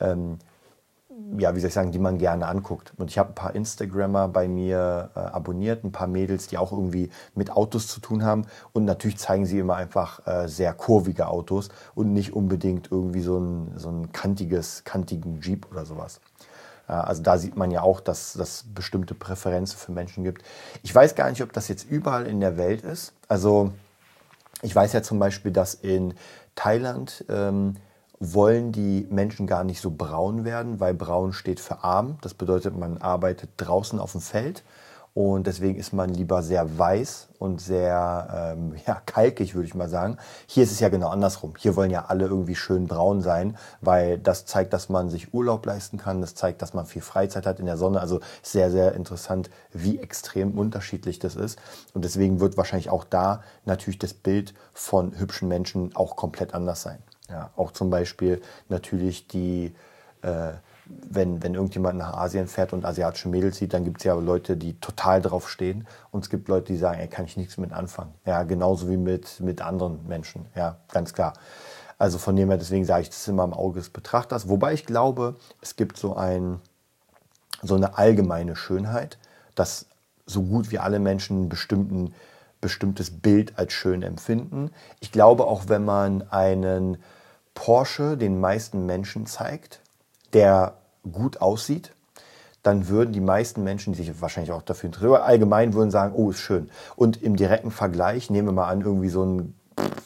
ähm, 0.00 0.38
ja, 1.38 1.54
wie 1.54 1.60
soll 1.60 1.68
ich 1.68 1.74
sagen, 1.74 1.92
die 1.92 1.98
man 1.98 2.18
gerne 2.18 2.46
anguckt. 2.46 2.92
Und 2.96 3.10
ich 3.10 3.18
habe 3.18 3.30
ein 3.30 3.34
paar 3.34 3.54
Instagrammer 3.54 4.28
bei 4.28 4.48
mir 4.48 5.10
äh, 5.14 5.18
abonniert, 5.18 5.84
ein 5.84 5.92
paar 5.92 6.06
Mädels, 6.06 6.46
die 6.46 6.58
auch 6.58 6.72
irgendwie 6.72 7.10
mit 7.34 7.50
Autos 7.50 7.88
zu 7.88 8.00
tun 8.00 8.24
haben. 8.24 8.46
Und 8.72 8.84
natürlich 8.84 9.18
zeigen 9.18 9.46
sie 9.46 9.58
immer 9.58 9.76
einfach 9.76 10.26
äh, 10.26 10.48
sehr 10.48 10.72
kurvige 10.74 11.28
Autos 11.28 11.68
und 11.94 12.12
nicht 12.12 12.34
unbedingt 12.34 12.90
irgendwie 12.90 13.22
so 13.22 13.38
ein, 13.38 13.72
so 13.76 13.90
ein 13.90 14.12
kantiges, 14.12 14.84
kantigen 14.84 15.40
Jeep 15.40 15.66
oder 15.70 15.84
sowas. 15.84 16.20
Äh, 16.88 16.92
also 16.92 17.22
da 17.22 17.38
sieht 17.38 17.56
man 17.56 17.70
ja 17.70 17.82
auch, 17.82 18.00
dass 18.00 18.34
es 18.34 18.64
bestimmte 18.74 19.14
Präferenzen 19.14 19.78
für 19.78 19.92
Menschen 19.92 20.24
gibt. 20.24 20.42
Ich 20.82 20.94
weiß 20.94 21.14
gar 21.14 21.30
nicht, 21.30 21.42
ob 21.42 21.52
das 21.52 21.68
jetzt 21.68 21.84
überall 21.90 22.26
in 22.26 22.40
der 22.40 22.56
Welt 22.56 22.82
ist. 22.82 23.12
Also 23.28 23.72
ich 24.62 24.74
weiß 24.74 24.92
ja 24.92 25.02
zum 25.02 25.18
Beispiel, 25.18 25.50
dass 25.50 25.74
in 25.74 26.14
Thailand 26.54 27.24
ähm, 27.28 27.76
wollen 28.24 28.70
die 28.70 29.08
Menschen 29.10 29.48
gar 29.48 29.64
nicht 29.64 29.80
so 29.80 29.90
braun 29.90 30.44
werden, 30.44 30.78
weil 30.78 30.94
braun 30.94 31.32
steht 31.32 31.58
für 31.58 31.82
arm. 31.82 32.18
Das 32.20 32.34
bedeutet, 32.34 32.78
man 32.78 32.98
arbeitet 32.98 33.50
draußen 33.56 33.98
auf 33.98 34.12
dem 34.12 34.20
Feld 34.20 34.62
und 35.12 35.48
deswegen 35.48 35.78
ist 35.78 35.92
man 35.92 36.08
lieber 36.08 36.42
sehr 36.42 36.78
weiß 36.78 37.28
und 37.40 37.60
sehr 37.60 38.54
ähm, 38.56 38.76
ja, 38.86 39.02
kalkig, 39.04 39.56
würde 39.56 39.66
ich 39.66 39.74
mal 39.74 39.88
sagen. 39.88 40.18
Hier 40.46 40.62
ist 40.62 40.70
es 40.70 40.78
ja 40.78 40.88
genau 40.88 41.08
andersrum. 41.08 41.54
Hier 41.58 41.74
wollen 41.74 41.90
ja 41.90 42.04
alle 42.06 42.26
irgendwie 42.26 42.54
schön 42.54 42.86
braun 42.86 43.22
sein, 43.22 43.58
weil 43.80 44.18
das 44.18 44.46
zeigt, 44.46 44.72
dass 44.72 44.88
man 44.88 45.10
sich 45.10 45.34
Urlaub 45.34 45.66
leisten 45.66 45.98
kann. 45.98 46.20
Das 46.20 46.36
zeigt, 46.36 46.62
dass 46.62 46.74
man 46.74 46.86
viel 46.86 47.02
Freizeit 47.02 47.44
hat 47.44 47.58
in 47.58 47.66
der 47.66 47.76
Sonne. 47.76 48.00
Also 48.00 48.20
sehr, 48.40 48.70
sehr 48.70 48.94
interessant, 48.94 49.50
wie 49.72 49.98
extrem 49.98 50.56
unterschiedlich 50.56 51.18
das 51.18 51.34
ist. 51.34 51.58
Und 51.92 52.04
deswegen 52.04 52.38
wird 52.38 52.56
wahrscheinlich 52.56 52.88
auch 52.88 53.04
da 53.04 53.42
natürlich 53.64 53.98
das 53.98 54.14
Bild 54.14 54.54
von 54.72 55.18
hübschen 55.18 55.48
Menschen 55.48 55.94
auch 55.96 56.14
komplett 56.14 56.54
anders 56.54 56.82
sein. 56.82 57.02
Ja, 57.32 57.50
auch 57.56 57.72
zum 57.72 57.88
Beispiel 57.88 58.42
natürlich 58.68 59.26
die, 59.26 59.74
äh, 60.20 60.52
wenn, 60.86 61.42
wenn 61.42 61.54
irgendjemand 61.54 61.98
nach 61.98 62.12
Asien 62.12 62.46
fährt 62.46 62.74
und 62.74 62.84
asiatische 62.84 63.30
Mädels 63.30 63.56
sieht, 63.56 63.72
dann 63.72 63.84
gibt 63.84 63.98
es 63.98 64.04
ja 64.04 64.14
Leute, 64.14 64.58
die 64.58 64.78
total 64.80 65.22
drauf 65.22 65.48
stehen. 65.48 65.86
Und 66.10 66.24
es 66.24 66.30
gibt 66.30 66.48
Leute, 66.48 66.66
die 66.72 66.76
sagen, 66.76 67.00
ey, 67.00 67.08
kann 67.08 67.24
ich 67.24 67.38
nichts 67.38 67.56
mit 67.56 67.72
anfangen. 67.72 68.12
Ja, 68.26 68.42
genauso 68.42 68.90
wie 68.90 68.98
mit, 68.98 69.40
mit 69.40 69.62
anderen 69.62 70.06
Menschen. 70.06 70.44
Ja, 70.54 70.76
ganz 70.92 71.14
klar. 71.14 71.32
Also 71.98 72.18
von 72.18 72.36
dem 72.36 72.48
her, 72.50 72.58
deswegen 72.58 72.84
sage 72.84 73.02
ich, 73.02 73.08
das 73.08 73.26
immer 73.28 73.44
im 73.44 73.54
Auge 73.54 73.78
des 73.78 73.88
Betrachters. 73.88 74.48
Wobei 74.48 74.74
ich 74.74 74.84
glaube, 74.84 75.36
es 75.62 75.76
gibt 75.76 75.96
so, 75.96 76.14
ein, 76.14 76.60
so 77.62 77.76
eine 77.76 77.96
allgemeine 77.96 78.56
Schönheit, 78.56 79.16
dass 79.54 79.86
so 80.26 80.42
gut 80.42 80.70
wie 80.70 80.78
alle 80.78 80.98
Menschen 80.98 81.38
einen 81.38 81.48
bestimmten 81.48 82.14
bestimmtes 82.62 83.10
Bild 83.10 83.58
als 83.58 83.74
schön 83.74 84.02
empfinden. 84.02 84.70
Ich 85.00 85.12
glaube 85.12 85.44
auch, 85.44 85.64
wenn 85.66 85.84
man 85.84 86.22
einen 86.30 86.96
Porsche 87.54 88.16
den 88.16 88.40
meisten 88.40 88.86
Menschen 88.86 89.26
zeigt, 89.26 89.80
der 90.32 90.74
gut 91.10 91.40
aussieht, 91.40 91.94
dann 92.62 92.88
würden 92.88 93.12
die 93.12 93.20
meisten 93.20 93.64
Menschen, 93.64 93.92
die 93.92 94.02
sich 94.02 94.20
wahrscheinlich 94.20 94.52
auch 94.52 94.62
dafür 94.62 94.88
interessieren, 94.88 95.22
allgemein 95.22 95.74
würden 95.74 95.90
sagen, 95.90 96.14
oh, 96.14 96.30
ist 96.30 96.38
schön. 96.38 96.70
Und 96.94 97.22
im 97.22 97.36
direkten 97.36 97.70
Vergleich, 97.70 98.30
nehmen 98.30 98.48
wir 98.48 98.52
mal 98.52 98.68
an, 98.68 98.82
irgendwie 98.82 99.08
so 99.08 99.24
ein, 99.24 99.54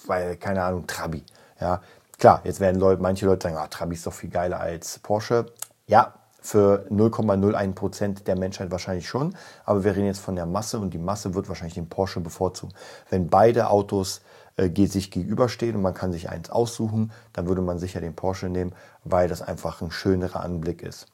weil, 0.07 0.37
keine 0.37 0.63
Ahnung, 0.63 0.87
Trabi. 0.87 1.23
Ja, 1.61 1.83
klar, 2.19 2.41
jetzt 2.45 2.61
werden 2.61 2.81
Leute, 2.81 3.03
manche 3.03 3.27
Leute 3.27 3.45
sagen, 3.45 3.57
ah, 3.57 3.67
Trabi 3.67 3.95
ist 3.95 4.07
doch 4.07 4.13
viel 4.13 4.31
geiler 4.31 4.59
als 4.59 4.99
Porsche. 5.01 5.47
Ja, 5.87 6.15
für 6.41 6.87
0,01 6.91 7.75
Prozent 7.75 8.29
der 8.29 8.39
Menschheit 8.39 8.71
wahrscheinlich 8.71 9.09
schon. 9.09 9.35
Aber 9.65 9.85
wir 9.85 9.95
reden 9.95 10.07
jetzt 10.07 10.21
von 10.21 10.37
der 10.37 10.47
Masse 10.47 10.79
und 10.79 10.95
die 10.95 10.99
Masse 10.99 11.35
wird 11.35 11.49
wahrscheinlich 11.49 11.75
den 11.75 11.89
Porsche 11.89 12.21
bevorzugen. 12.21 12.73
Wenn 13.11 13.29
beide 13.29 13.69
Autos 13.69 14.23
äh, 14.57 14.87
sich 14.87 15.11
gegenüberstehen 15.11 15.77
und 15.77 15.83
man 15.83 15.95
kann 15.95 16.13
sich 16.13 16.29
eins 16.29 16.51
aussuchen, 16.51 17.13
dann 17.33 17.47
würde 17.47 17.63
man 17.63 17.79
sicher 17.79 18.01
den 18.01 18.15
Porsche 18.15 18.49
nehmen, 18.49 18.73
weil 19.05 19.29
das 19.29 19.43
einfach 19.43 19.83
ein 19.83 19.91
schönerer 19.91 20.41
Anblick 20.41 20.83
ist. 20.83 21.07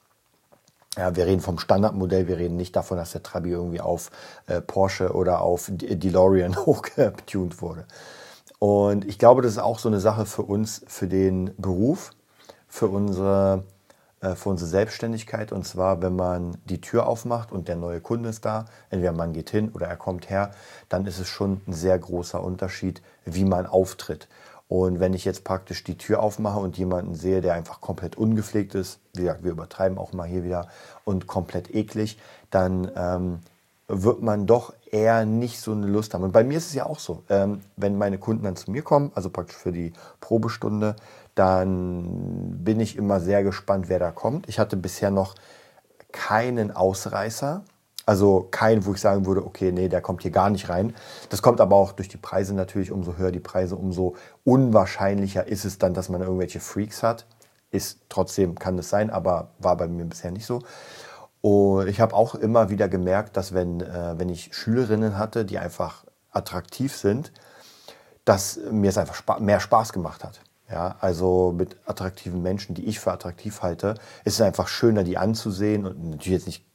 Ja, 0.97 1.15
wir 1.15 1.25
reden 1.25 1.41
vom 1.41 1.57
Standardmodell, 1.57 2.27
wir 2.27 2.37
reden 2.37 2.55
nicht 2.55 2.75
davon, 2.75 2.97
dass 2.97 3.13
der 3.13 3.23
Trabi 3.23 3.49
irgendwie 3.49 3.81
auf 3.81 4.11
äh, 4.45 4.61
Porsche 4.61 5.13
oder 5.13 5.41
auf 5.41 5.71
DeLorean 5.71 6.55
hochgetunt 6.65 7.61
wurde. 7.61 7.85
Und 8.59 9.03
ich 9.05 9.19
glaube, 9.19 9.41
das 9.41 9.53
ist 9.53 9.57
auch 9.57 9.79
so 9.79 9.89
eine 9.89 9.99
Sache 9.99 10.25
für 10.25 10.43
uns, 10.43 10.83
für 10.87 11.07
den 11.07 11.53
Beruf, 11.57 12.11
für 12.67 12.87
unsere 12.87 13.63
für 14.35 14.49
unsere 14.49 14.69
Selbstständigkeit. 14.69 15.51
Und 15.51 15.65
zwar, 15.65 16.01
wenn 16.01 16.15
man 16.15 16.57
die 16.65 16.81
Tür 16.81 17.07
aufmacht 17.07 17.51
und 17.51 17.67
der 17.67 17.75
neue 17.75 18.01
Kunde 18.01 18.29
ist 18.29 18.45
da, 18.45 18.65
entweder 18.89 19.11
man 19.11 19.33
geht 19.33 19.49
hin 19.49 19.69
oder 19.73 19.87
er 19.87 19.97
kommt 19.97 20.29
her, 20.29 20.51
dann 20.89 21.05
ist 21.05 21.19
es 21.19 21.27
schon 21.27 21.61
ein 21.67 21.73
sehr 21.73 21.97
großer 21.99 22.43
Unterschied, 22.43 23.01
wie 23.25 23.45
man 23.45 23.65
auftritt. 23.65 24.27
Und 24.67 24.99
wenn 24.99 25.13
ich 25.13 25.25
jetzt 25.25 25.43
praktisch 25.43 25.83
die 25.83 25.97
Tür 25.97 26.21
aufmache 26.23 26.59
und 26.59 26.77
jemanden 26.77 27.15
sehe, 27.15 27.41
der 27.41 27.53
einfach 27.53 27.81
komplett 27.81 28.15
ungepflegt 28.15 28.73
ist, 28.75 28.99
wie 29.13 29.21
gesagt, 29.21 29.43
wir 29.43 29.51
übertreiben 29.51 29.97
auch 29.97 30.13
mal 30.13 30.27
hier 30.27 30.43
wieder, 30.43 30.67
und 31.03 31.27
komplett 31.27 31.75
eklig, 31.75 32.17
dann 32.49 32.89
ähm, 32.95 33.39
wird 33.87 34.21
man 34.21 34.47
doch 34.47 34.73
eher 34.89 35.25
nicht 35.25 35.59
so 35.59 35.73
eine 35.73 35.87
Lust 35.87 36.13
haben. 36.13 36.23
Und 36.23 36.31
bei 36.31 36.43
mir 36.43 36.57
ist 36.57 36.67
es 36.67 36.73
ja 36.73 36.85
auch 36.85 36.99
so, 36.99 37.23
ähm, 37.29 37.61
wenn 37.75 37.97
meine 37.97 38.17
Kunden 38.17 38.45
dann 38.45 38.55
zu 38.55 38.71
mir 38.71 38.81
kommen, 38.81 39.11
also 39.15 39.29
praktisch 39.29 39.57
für 39.57 39.71
die 39.71 39.93
Probestunde, 40.21 40.95
dann 41.35 42.63
bin 42.63 42.79
ich 42.79 42.95
immer 42.95 43.19
sehr 43.19 43.43
gespannt, 43.43 43.89
wer 43.89 43.99
da 43.99 44.11
kommt. 44.11 44.47
Ich 44.47 44.59
hatte 44.59 44.77
bisher 44.77 45.11
noch 45.11 45.35
keinen 46.11 46.71
Ausreißer. 46.71 47.63
Also 48.05 48.47
keinen, 48.51 48.85
wo 48.85 48.93
ich 48.93 48.99
sagen 48.99 49.25
würde, 49.25 49.45
okay, 49.45 49.71
nee, 49.71 49.87
der 49.87 50.01
kommt 50.01 50.23
hier 50.23 50.31
gar 50.31 50.49
nicht 50.49 50.67
rein. 50.67 50.93
Das 51.29 51.41
kommt 51.41 51.61
aber 51.61 51.77
auch 51.77 51.93
durch 51.93 52.09
die 52.09 52.17
Preise 52.17 52.53
natürlich. 52.53 52.91
Umso 52.91 53.15
höher 53.15 53.31
die 53.31 53.39
Preise, 53.39 53.77
umso 53.77 54.15
unwahrscheinlicher 54.43 55.47
ist 55.47 55.63
es 55.63 55.77
dann, 55.77 55.93
dass 55.93 56.09
man 56.09 56.21
irgendwelche 56.21 56.59
Freaks 56.59 57.01
hat. 57.01 57.25
Ist 57.71 58.01
trotzdem, 58.09 58.59
kann 58.59 58.75
das 58.75 58.89
sein, 58.89 59.09
aber 59.09 59.51
war 59.57 59.77
bei 59.77 59.87
mir 59.87 60.05
bisher 60.05 60.31
nicht 60.31 60.45
so. 60.45 60.59
Und 61.39 61.87
ich 61.87 62.01
habe 62.01 62.13
auch 62.13 62.35
immer 62.35 62.69
wieder 62.69 62.89
gemerkt, 62.89 63.37
dass 63.37 63.53
wenn, 63.53 63.81
äh, 63.81 64.13
wenn 64.17 64.29
ich 64.29 64.53
Schülerinnen 64.53 65.17
hatte, 65.17 65.45
die 65.45 65.57
einfach 65.57 66.03
attraktiv 66.29 66.95
sind, 66.95 67.31
dass 68.25 68.59
mir 68.71 68.89
es 68.89 68.97
einfach 68.97 69.15
spa 69.15 69.39
mehr 69.39 69.59
Spaß 69.59 69.93
gemacht 69.93 70.23
hat. 70.23 70.41
Ja, 70.69 70.95
also 71.01 71.53
mit 71.55 71.75
attraktiven 71.85 72.41
Menschen, 72.41 72.73
die 72.73 72.85
ich 72.85 72.99
für 72.99 73.11
attraktiv 73.11 73.61
halte, 73.61 73.95
ist 74.23 74.35
es 74.35 74.41
einfach 74.41 74.67
schöner, 74.67 75.03
die 75.03 75.17
anzusehen 75.17 75.85
und 75.85 76.03
natürlich 76.03 76.27
jetzt 76.27 76.47
nicht 76.47 76.65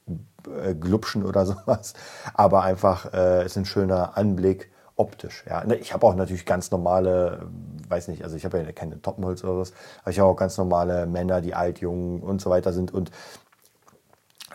äh, 0.63 0.75
glupschen 0.75 1.25
oder 1.25 1.45
sowas, 1.47 1.93
aber 2.33 2.63
einfach 2.63 3.13
äh, 3.13 3.45
ist 3.45 3.57
ein 3.57 3.65
schöner 3.65 4.15
Anblick 4.17 4.71
optisch. 4.95 5.43
Ja, 5.49 5.63
ne, 5.63 5.75
ich 5.75 5.93
habe 5.93 6.05
auch 6.05 6.15
natürlich 6.15 6.45
ganz 6.45 6.71
normale, 6.71 7.47
weiß 7.87 8.09
nicht, 8.09 8.23
also 8.23 8.35
ich 8.35 8.45
habe 8.45 8.61
ja 8.61 8.71
keine 8.71 9.01
Topmodels 9.01 9.43
oder 9.43 9.57
was, 9.57 9.73
aber 10.01 10.11
ich 10.11 10.19
habe 10.19 10.29
auch 10.29 10.35
ganz 10.35 10.57
normale 10.57 11.05
Männer, 11.07 11.41
die 11.41 11.55
alt, 11.55 11.79
jung 11.79 12.21
und 12.21 12.41
so 12.41 12.49
weiter 12.49 12.73
sind 12.73 12.93
und 12.93 13.09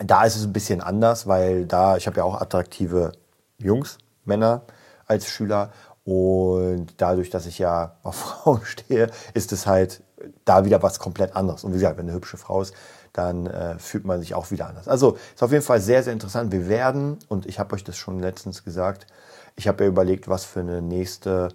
da 0.03 0.23
ist 0.25 0.35
es 0.35 0.43
ein 0.43 0.53
bisschen 0.53 0.81
anders, 0.81 1.27
weil 1.27 1.65
da, 1.65 1.97
ich 1.97 2.07
habe 2.07 2.17
ja 2.17 2.23
auch 2.23 2.39
attraktive 2.39 3.13
Jungs, 3.57 3.97
Männer 4.23 4.63
als 5.07 5.27
Schüler 5.27 5.71
und 6.05 6.93
dadurch, 6.97 7.29
dass 7.29 7.45
ich 7.45 7.59
ja 7.59 7.97
auf 8.03 8.15
Frauen 8.43 8.61
stehe, 8.63 9.09
ist 9.33 9.51
es 9.51 9.67
halt 9.67 10.01
da 10.45 10.63
wieder 10.63 10.81
was 10.81 10.99
komplett 10.99 11.35
anderes. 11.35 11.63
Und 11.63 11.71
wie 11.71 11.77
gesagt, 11.77 11.97
wenn 11.97 12.05
eine 12.07 12.15
hübsche 12.15 12.37
Frau 12.37 12.61
ist, 12.61 12.73
dann 13.11 13.47
äh, 13.47 13.79
fühlt 13.79 14.05
man 14.05 14.19
sich 14.19 14.33
auch 14.35 14.51
wieder 14.51 14.67
anders. 14.67 14.87
Also 14.87 15.17
ist 15.33 15.43
auf 15.43 15.51
jeden 15.51 15.63
Fall 15.63 15.81
sehr, 15.81 16.03
sehr 16.03 16.13
interessant. 16.13 16.51
Wir 16.51 16.67
werden, 16.67 17.17
und 17.27 17.45
ich 17.45 17.59
habe 17.59 17.75
euch 17.75 17.83
das 17.83 17.97
schon 17.97 18.19
letztens 18.19 18.63
gesagt, 18.63 19.07
ich 19.55 19.67
habe 19.67 19.83
ja 19.83 19.89
überlegt, 19.89 20.27
was 20.27 20.45
für 20.45 20.59
eine 20.59 20.81
nächste 20.81 21.49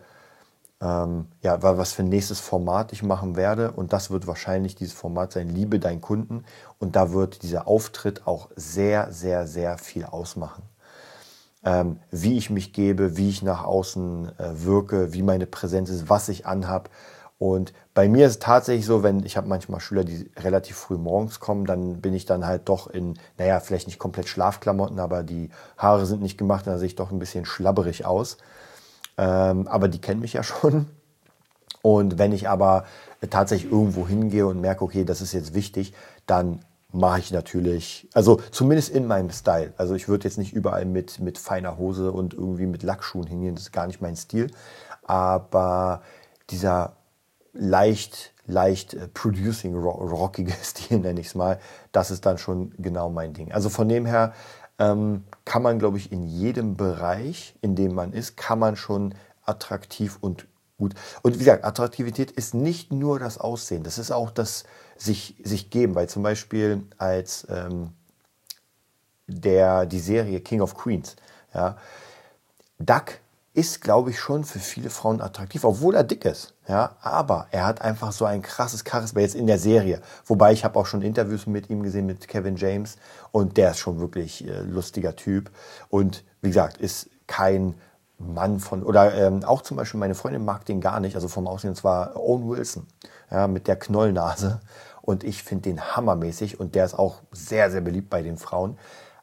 ähm, 0.80 1.26
ja, 1.42 1.62
was 1.62 1.92
für 1.92 2.02
ein 2.02 2.08
nächstes 2.08 2.40
Format 2.40 2.92
ich 2.92 3.02
machen 3.02 3.36
werde. 3.36 3.72
Und 3.72 3.92
das 3.92 4.10
wird 4.10 4.26
wahrscheinlich 4.26 4.74
dieses 4.74 4.94
Format 4.94 5.32
sein, 5.32 5.48
Liebe 5.48 5.78
deinen 5.78 6.00
Kunden. 6.00 6.44
Und 6.78 6.96
da 6.96 7.12
wird 7.12 7.42
dieser 7.42 7.68
Auftritt 7.68 8.26
auch 8.26 8.48
sehr, 8.56 9.12
sehr, 9.12 9.46
sehr 9.46 9.78
viel 9.78 10.04
ausmachen. 10.04 10.62
Ähm, 11.62 12.00
wie 12.10 12.38
ich 12.38 12.48
mich 12.48 12.72
gebe, 12.72 13.16
wie 13.18 13.28
ich 13.28 13.42
nach 13.42 13.64
außen 13.64 14.38
äh, 14.38 14.64
wirke, 14.64 15.12
wie 15.12 15.22
meine 15.22 15.46
Präsenz 15.46 15.90
ist, 15.90 16.08
was 16.08 16.28
ich 16.30 16.46
anhab. 16.46 16.88
Und 17.38 17.72
bei 17.94 18.06
mir 18.08 18.26
ist 18.26 18.32
es 18.32 18.38
tatsächlich 18.38 18.84
so, 18.84 19.02
wenn 19.02 19.24
ich 19.24 19.36
habe 19.36 19.48
manchmal 19.48 19.80
Schüler, 19.80 20.04
die 20.04 20.30
relativ 20.38 20.76
früh 20.76 20.96
morgens 20.96 21.40
kommen, 21.40 21.64
dann 21.64 22.00
bin 22.00 22.14
ich 22.14 22.26
dann 22.26 22.46
halt 22.46 22.68
doch 22.68 22.86
in, 22.86 23.18
naja, 23.38 23.60
vielleicht 23.60 23.86
nicht 23.86 23.98
komplett 23.98 24.28
Schlafklamotten, 24.28 24.98
aber 24.98 25.22
die 25.22 25.48
Haare 25.78 26.04
sind 26.04 26.20
nicht 26.20 26.36
gemacht, 26.36 26.66
da 26.66 26.78
sehe 26.78 26.88
ich 26.88 26.96
doch 26.96 27.10
ein 27.10 27.18
bisschen 27.18 27.46
schlabberig 27.46 28.04
aus. 28.04 28.36
Ähm, 29.16 29.68
aber 29.68 29.88
die 29.88 30.00
kennen 30.00 30.20
mich 30.20 30.34
ja 30.34 30.42
schon. 30.44 30.86
Und 31.82 32.18
wenn 32.18 32.32
ich 32.32 32.48
aber 32.48 32.84
tatsächlich 33.30 33.72
irgendwo 33.72 34.06
hingehe 34.06 34.46
und 34.46 34.60
merke, 34.60 34.84
okay, 34.84 35.04
das 35.04 35.20
ist 35.20 35.32
jetzt 35.32 35.54
wichtig, 35.54 35.94
dann 36.26 36.60
mache 36.92 37.20
ich 37.20 37.32
natürlich, 37.32 38.08
also 38.14 38.40
zumindest 38.50 38.90
in 38.90 39.06
meinem 39.06 39.30
Style. 39.30 39.72
Also 39.76 39.94
ich 39.94 40.08
würde 40.08 40.24
jetzt 40.24 40.38
nicht 40.38 40.52
überall 40.52 40.84
mit, 40.84 41.20
mit 41.20 41.38
feiner 41.38 41.78
Hose 41.78 42.12
und 42.12 42.34
irgendwie 42.34 42.66
mit 42.66 42.82
Lackschuhen 42.82 43.26
hingehen, 43.26 43.54
das 43.54 43.64
ist 43.64 43.72
gar 43.72 43.86
nicht 43.86 44.00
mein 44.00 44.16
Stil. 44.16 44.50
Aber 45.02 46.02
dieser 46.50 46.96
leicht, 47.52 48.32
leicht 48.46 48.94
äh, 48.94 49.08
producing, 49.08 49.76
rockige 49.76 50.52
Stil, 50.62 50.98
nenne 50.98 51.20
ich 51.20 51.28
es 51.28 51.34
mal, 51.34 51.58
das 51.92 52.10
ist 52.10 52.26
dann 52.26 52.38
schon 52.38 52.72
genau 52.78 53.10
mein 53.10 53.32
Ding. 53.32 53.52
Also 53.52 53.68
von 53.68 53.88
dem 53.88 54.06
her 54.06 54.32
ähm, 54.78 55.24
kann 55.44 55.62
man, 55.62 55.78
glaube 55.78 55.98
ich, 55.98 56.10
in 56.10 56.26
jedem 56.26 56.76
Bereich, 56.76 57.54
in 57.60 57.76
dem 57.76 57.94
man 57.94 58.12
ist, 58.12 58.36
kann 58.36 58.58
man 58.58 58.76
schon 58.76 59.14
attraktiv 59.44 60.18
und 60.20 60.46
gut. 60.80 60.94
Und 61.22 61.34
wie 61.34 61.38
gesagt, 61.38 61.64
Attraktivität 61.64 62.32
ist 62.32 62.54
nicht 62.54 62.92
nur 62.92 63.20
das 63.20 63.38
Aussehen, 63.38 63.84
das 63.84 63.98
ist 63.98 64.10
auch 64.10 64.30
das 64.30 64.64
sich, 64.96 65.36
sich 65.44 65.70
geben, 65.70 65.94
weil 65.94 66.08
zum 66.08 66.22
Beispiel 66.22 66.82
als 66.98 67.46
ähm, 67.48 67.90
der, 69.28 69.86
die 69.86 70.00
Serie 70.00 70.40
King 70.40 70.60
of 70.60 70.74
Queens, 70.74 71.14
ja, 71.54 71.76
Duck 72.78 73.20
ist, 73.52 73.80
glaube 73.80 74.10
ich, 74.10 74.18
schon 74.18 74.44
für 74.44 74.60
viele 74.60 74.90
Frauen 74.90 75.20
attraktiv, 75.20 75.64
obwohl 75.64 75.94
er 75.96 76.04
dick 76.04 76.24
ist. 76.24 76.54
Ja, 76.68 76.96
aber 77.00 77.48
er 77.50 77.66
hat 77.66 77.82
einfach 77.82 78.12
so 78.12 78.24
ein 78.24 78.42
krasses 78.42 78.84
Charisma 78.88 79.20
jetzt 79.20 79.34
in 79.34 79.48
der 79.48 79.58
Serie. 79.58 80.00
Wobei 80.24 80.52
ich 80.52 80.64
habe 80.64 80.78
auch 80.78 80.86
schon 80.86 81.02
Interviews 81.02 81.46
mit 81.46 81.68
ihm 81.68 81.82
gesehen, 81.82 82.06
mit 82.06 82.28
Kevin 82.28 82.56
James. 82.56 82.96
Und 83.32 83.56
der 83.56 83.72
ist 83.72 83.78
schon 83.78 83.98
wirklich 83.98 84.46
äh, 84.46 84.60
lustiger 84.60 85.16
Typ. 85.16 85.50
Und 85.88 86.24
wie 86.42 86.48
gesagt, 86.48 86.76
ist 86.76 87.10
kein 87.26 87.74
Mann 88.20 88.60
von, 88.60 88.82
oder 88.82 89.14
ähm, 89.14 89.44
auch 89.44 89.62
zum 89.62 89.76
Beispiel 89.76 89.98
meine 89.98 90.14
Freundin 90.14 90.44
mag 90.44 90.64
den 90.66 90.80
gar 90.80 91.00
nicht, 91.00 91.14
also 91.14 91.26
vom 91.26 91.46
Aussehen, 91.46 91.74
zwar 91.74 92.16
Owen 92.16 92.48
Wilson, 92.48 92.86
ja, 93.30 93.48
mit 93.48 93.66
der 93.66 93.76
Knollnase. 93.76 94.60
Und 95.02 95.24
ich 95.24 95.42
finde 95.42 95.70
den 95.70 95.80
hammermäßig 95.80 96.60
und 96.60 96.74
der 96.74 96.84
ist 96.84 96.94
auch 96.94 97.22
sehr, 97.32 97.70
sehr 97.70 97.80
beliebt 97.80 98.10
bei 98.10 98.22
den 98.22 98.36
Frauen. 98.36 98.78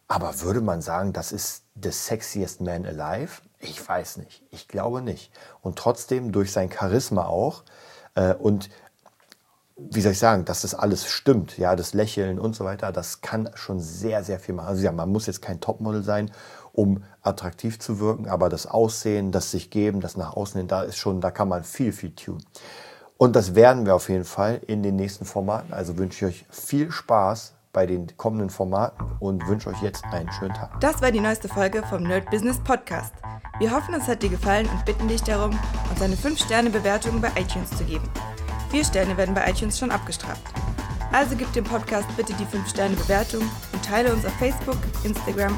Aber 0.07 0.41
würde 0.41 0.61
man 0.61 0.81
sagen, 0.81 1.13
das 1.13 1.31
ist 1.31 1.63
the 1.81 1.91
sexiest 1.91 2.61
man 2.61 2.85
alive? 2.85 3.41
Ich 3.59 3.87
weiß 3.87 4.17
nicht. 4.17 4.43
Ich 4.49 4.67
glaube 4.67 5.01
nicht. 5.01 5.31
Und 5.61 5.77
trotzdem 5.77 6.31
durch 6.31 6.51
sein 6.51 6.71
Charisma 6.71 7.25
auch 7.25 7.63
äh, 8.15 8.33
und 8.33 8.69
wie 9.77 10.01
soll 10.01 10.13
ich 10.13 10.19
sagen, 10.19 10.43
dass 10.43 10.61
das 10.61 10.73
alles 10.73 11.05
stimmt, 11.05 11.57
ja, 11.59 11.75
das 11.75 11.93
Lächeln 11.93 12.39
und 12.39 12.55
so 12.55 12.65
weiter, 12.65 12.91
das 12.91 13.21
kann 13.21 13.51
schon 13.53 13.79
sehr, 13.79 14.23
sehr 14.23 14.39
viel 14.39 14.55
machen. 14.55 14.69
Also 14.69 14.83
ja, 14.83 14.91
man 14.91 15.09
muss 15.09 15.27
jetzt 15.27 15.43
kein 15.43 15.61
Topmodel 15.61 16.03
sein, 16.03 16.31
um 16.77 17.03
attraktiv 17.24 17.79
zu 17.79 18.00
wirken, 18.00 18.29
aber 18.29 18.50
das 18.50 18.67
Aussehen, 18.67 19.31
das 19.31 19.50
sich 19.50 19.72
geben, 19.72 20.00
das 20.00 20.15
nach 20.15 20.38
außen 20.38 20.60
hin, 20.60 20.67
da 20.67 20.84
ist 20.84 20.98
schon, 20.98 21.22
da 21.22 21.31
kann 21.31 21.50
man 21.50 21.63
viel, 21.63 21.91
viel 21.91 22.12
tun. 22.12 22.38
Und 23.17 23.36
das 23.36 23.55
werden 23.55 23.88
wir 23.88 23.96
auf 23.96 24.10
jeden 24.10 24.25
Fall 24.25 24.62
in 24.67 24.84
den 24.84 24.96
nächsten 24.96 25.25
Formaten. 25.25 25.74
Also 25.74 25.98
wünsche 25.98 26.27
ich 26.27 26.36
euch 26.36 26.46
viel 26.51 26.91
Spaß 26.91 27.53
bei 27.74 27.88
den 27.88 28.15
kommenden 28.15 28.51
Formaten 28.51 29.03
und 29.19 29.48
wünsche 29.48 29.69
euch 29.72 29.81
jetzt 29.81 30.03
einen 30.05 30.31
schönen 30.31 30.53
Tag. 30.53 30.79
Das 30.79 31.01
war 31.01 31.12
die 31.12 31.19
neueste 31.19 31.48
Folge 31.48 31.81
vom 31.89 32.03
Nerd 32.03 32.29
Business 32.29 32.60
Podcast. 32.63 33.13
Wir 33.58 33.71
hoffen, 33.71 33.95
es 33.95 34.08
hat 34.08 34.21
dir 34.21 34.30
gefallen 34.30 34.69
und 34.69 34.86
bitten 34.86 35.08
dich 35.08 35.23
darum, 35.23 35.58
uns 35.89 36.01
eine 36.01 36.15
5-Sterne-Bewertung 36.15 37.19
bei 37.19 37.30
iTunes 37.39 37.71
zu 37.71 37.84
geben. 37.86 38.08
Vier 38.69 38.86
Sterne 38.86 39.17
werden 39.17 39.34
bei 39.34 39.49
iTunes 39.49 39.80
schon 39.80 39.89
abgestraft. 39.89 40.43
Also 41.12 41.36
gib 41.36 41.51
dem 41.54 41.63
Podcast 41.63 42.08
bitte 42.15 42.34
die 42.34 42.45
5-Sterne-Bewertung 42.45 43.41
und 43.41 43.84
teile 43.84 44.13
uns 44.13 44.25
auf 44.25 44.34
Facebook, 44.34 44.78
Instagram 45.04 45.58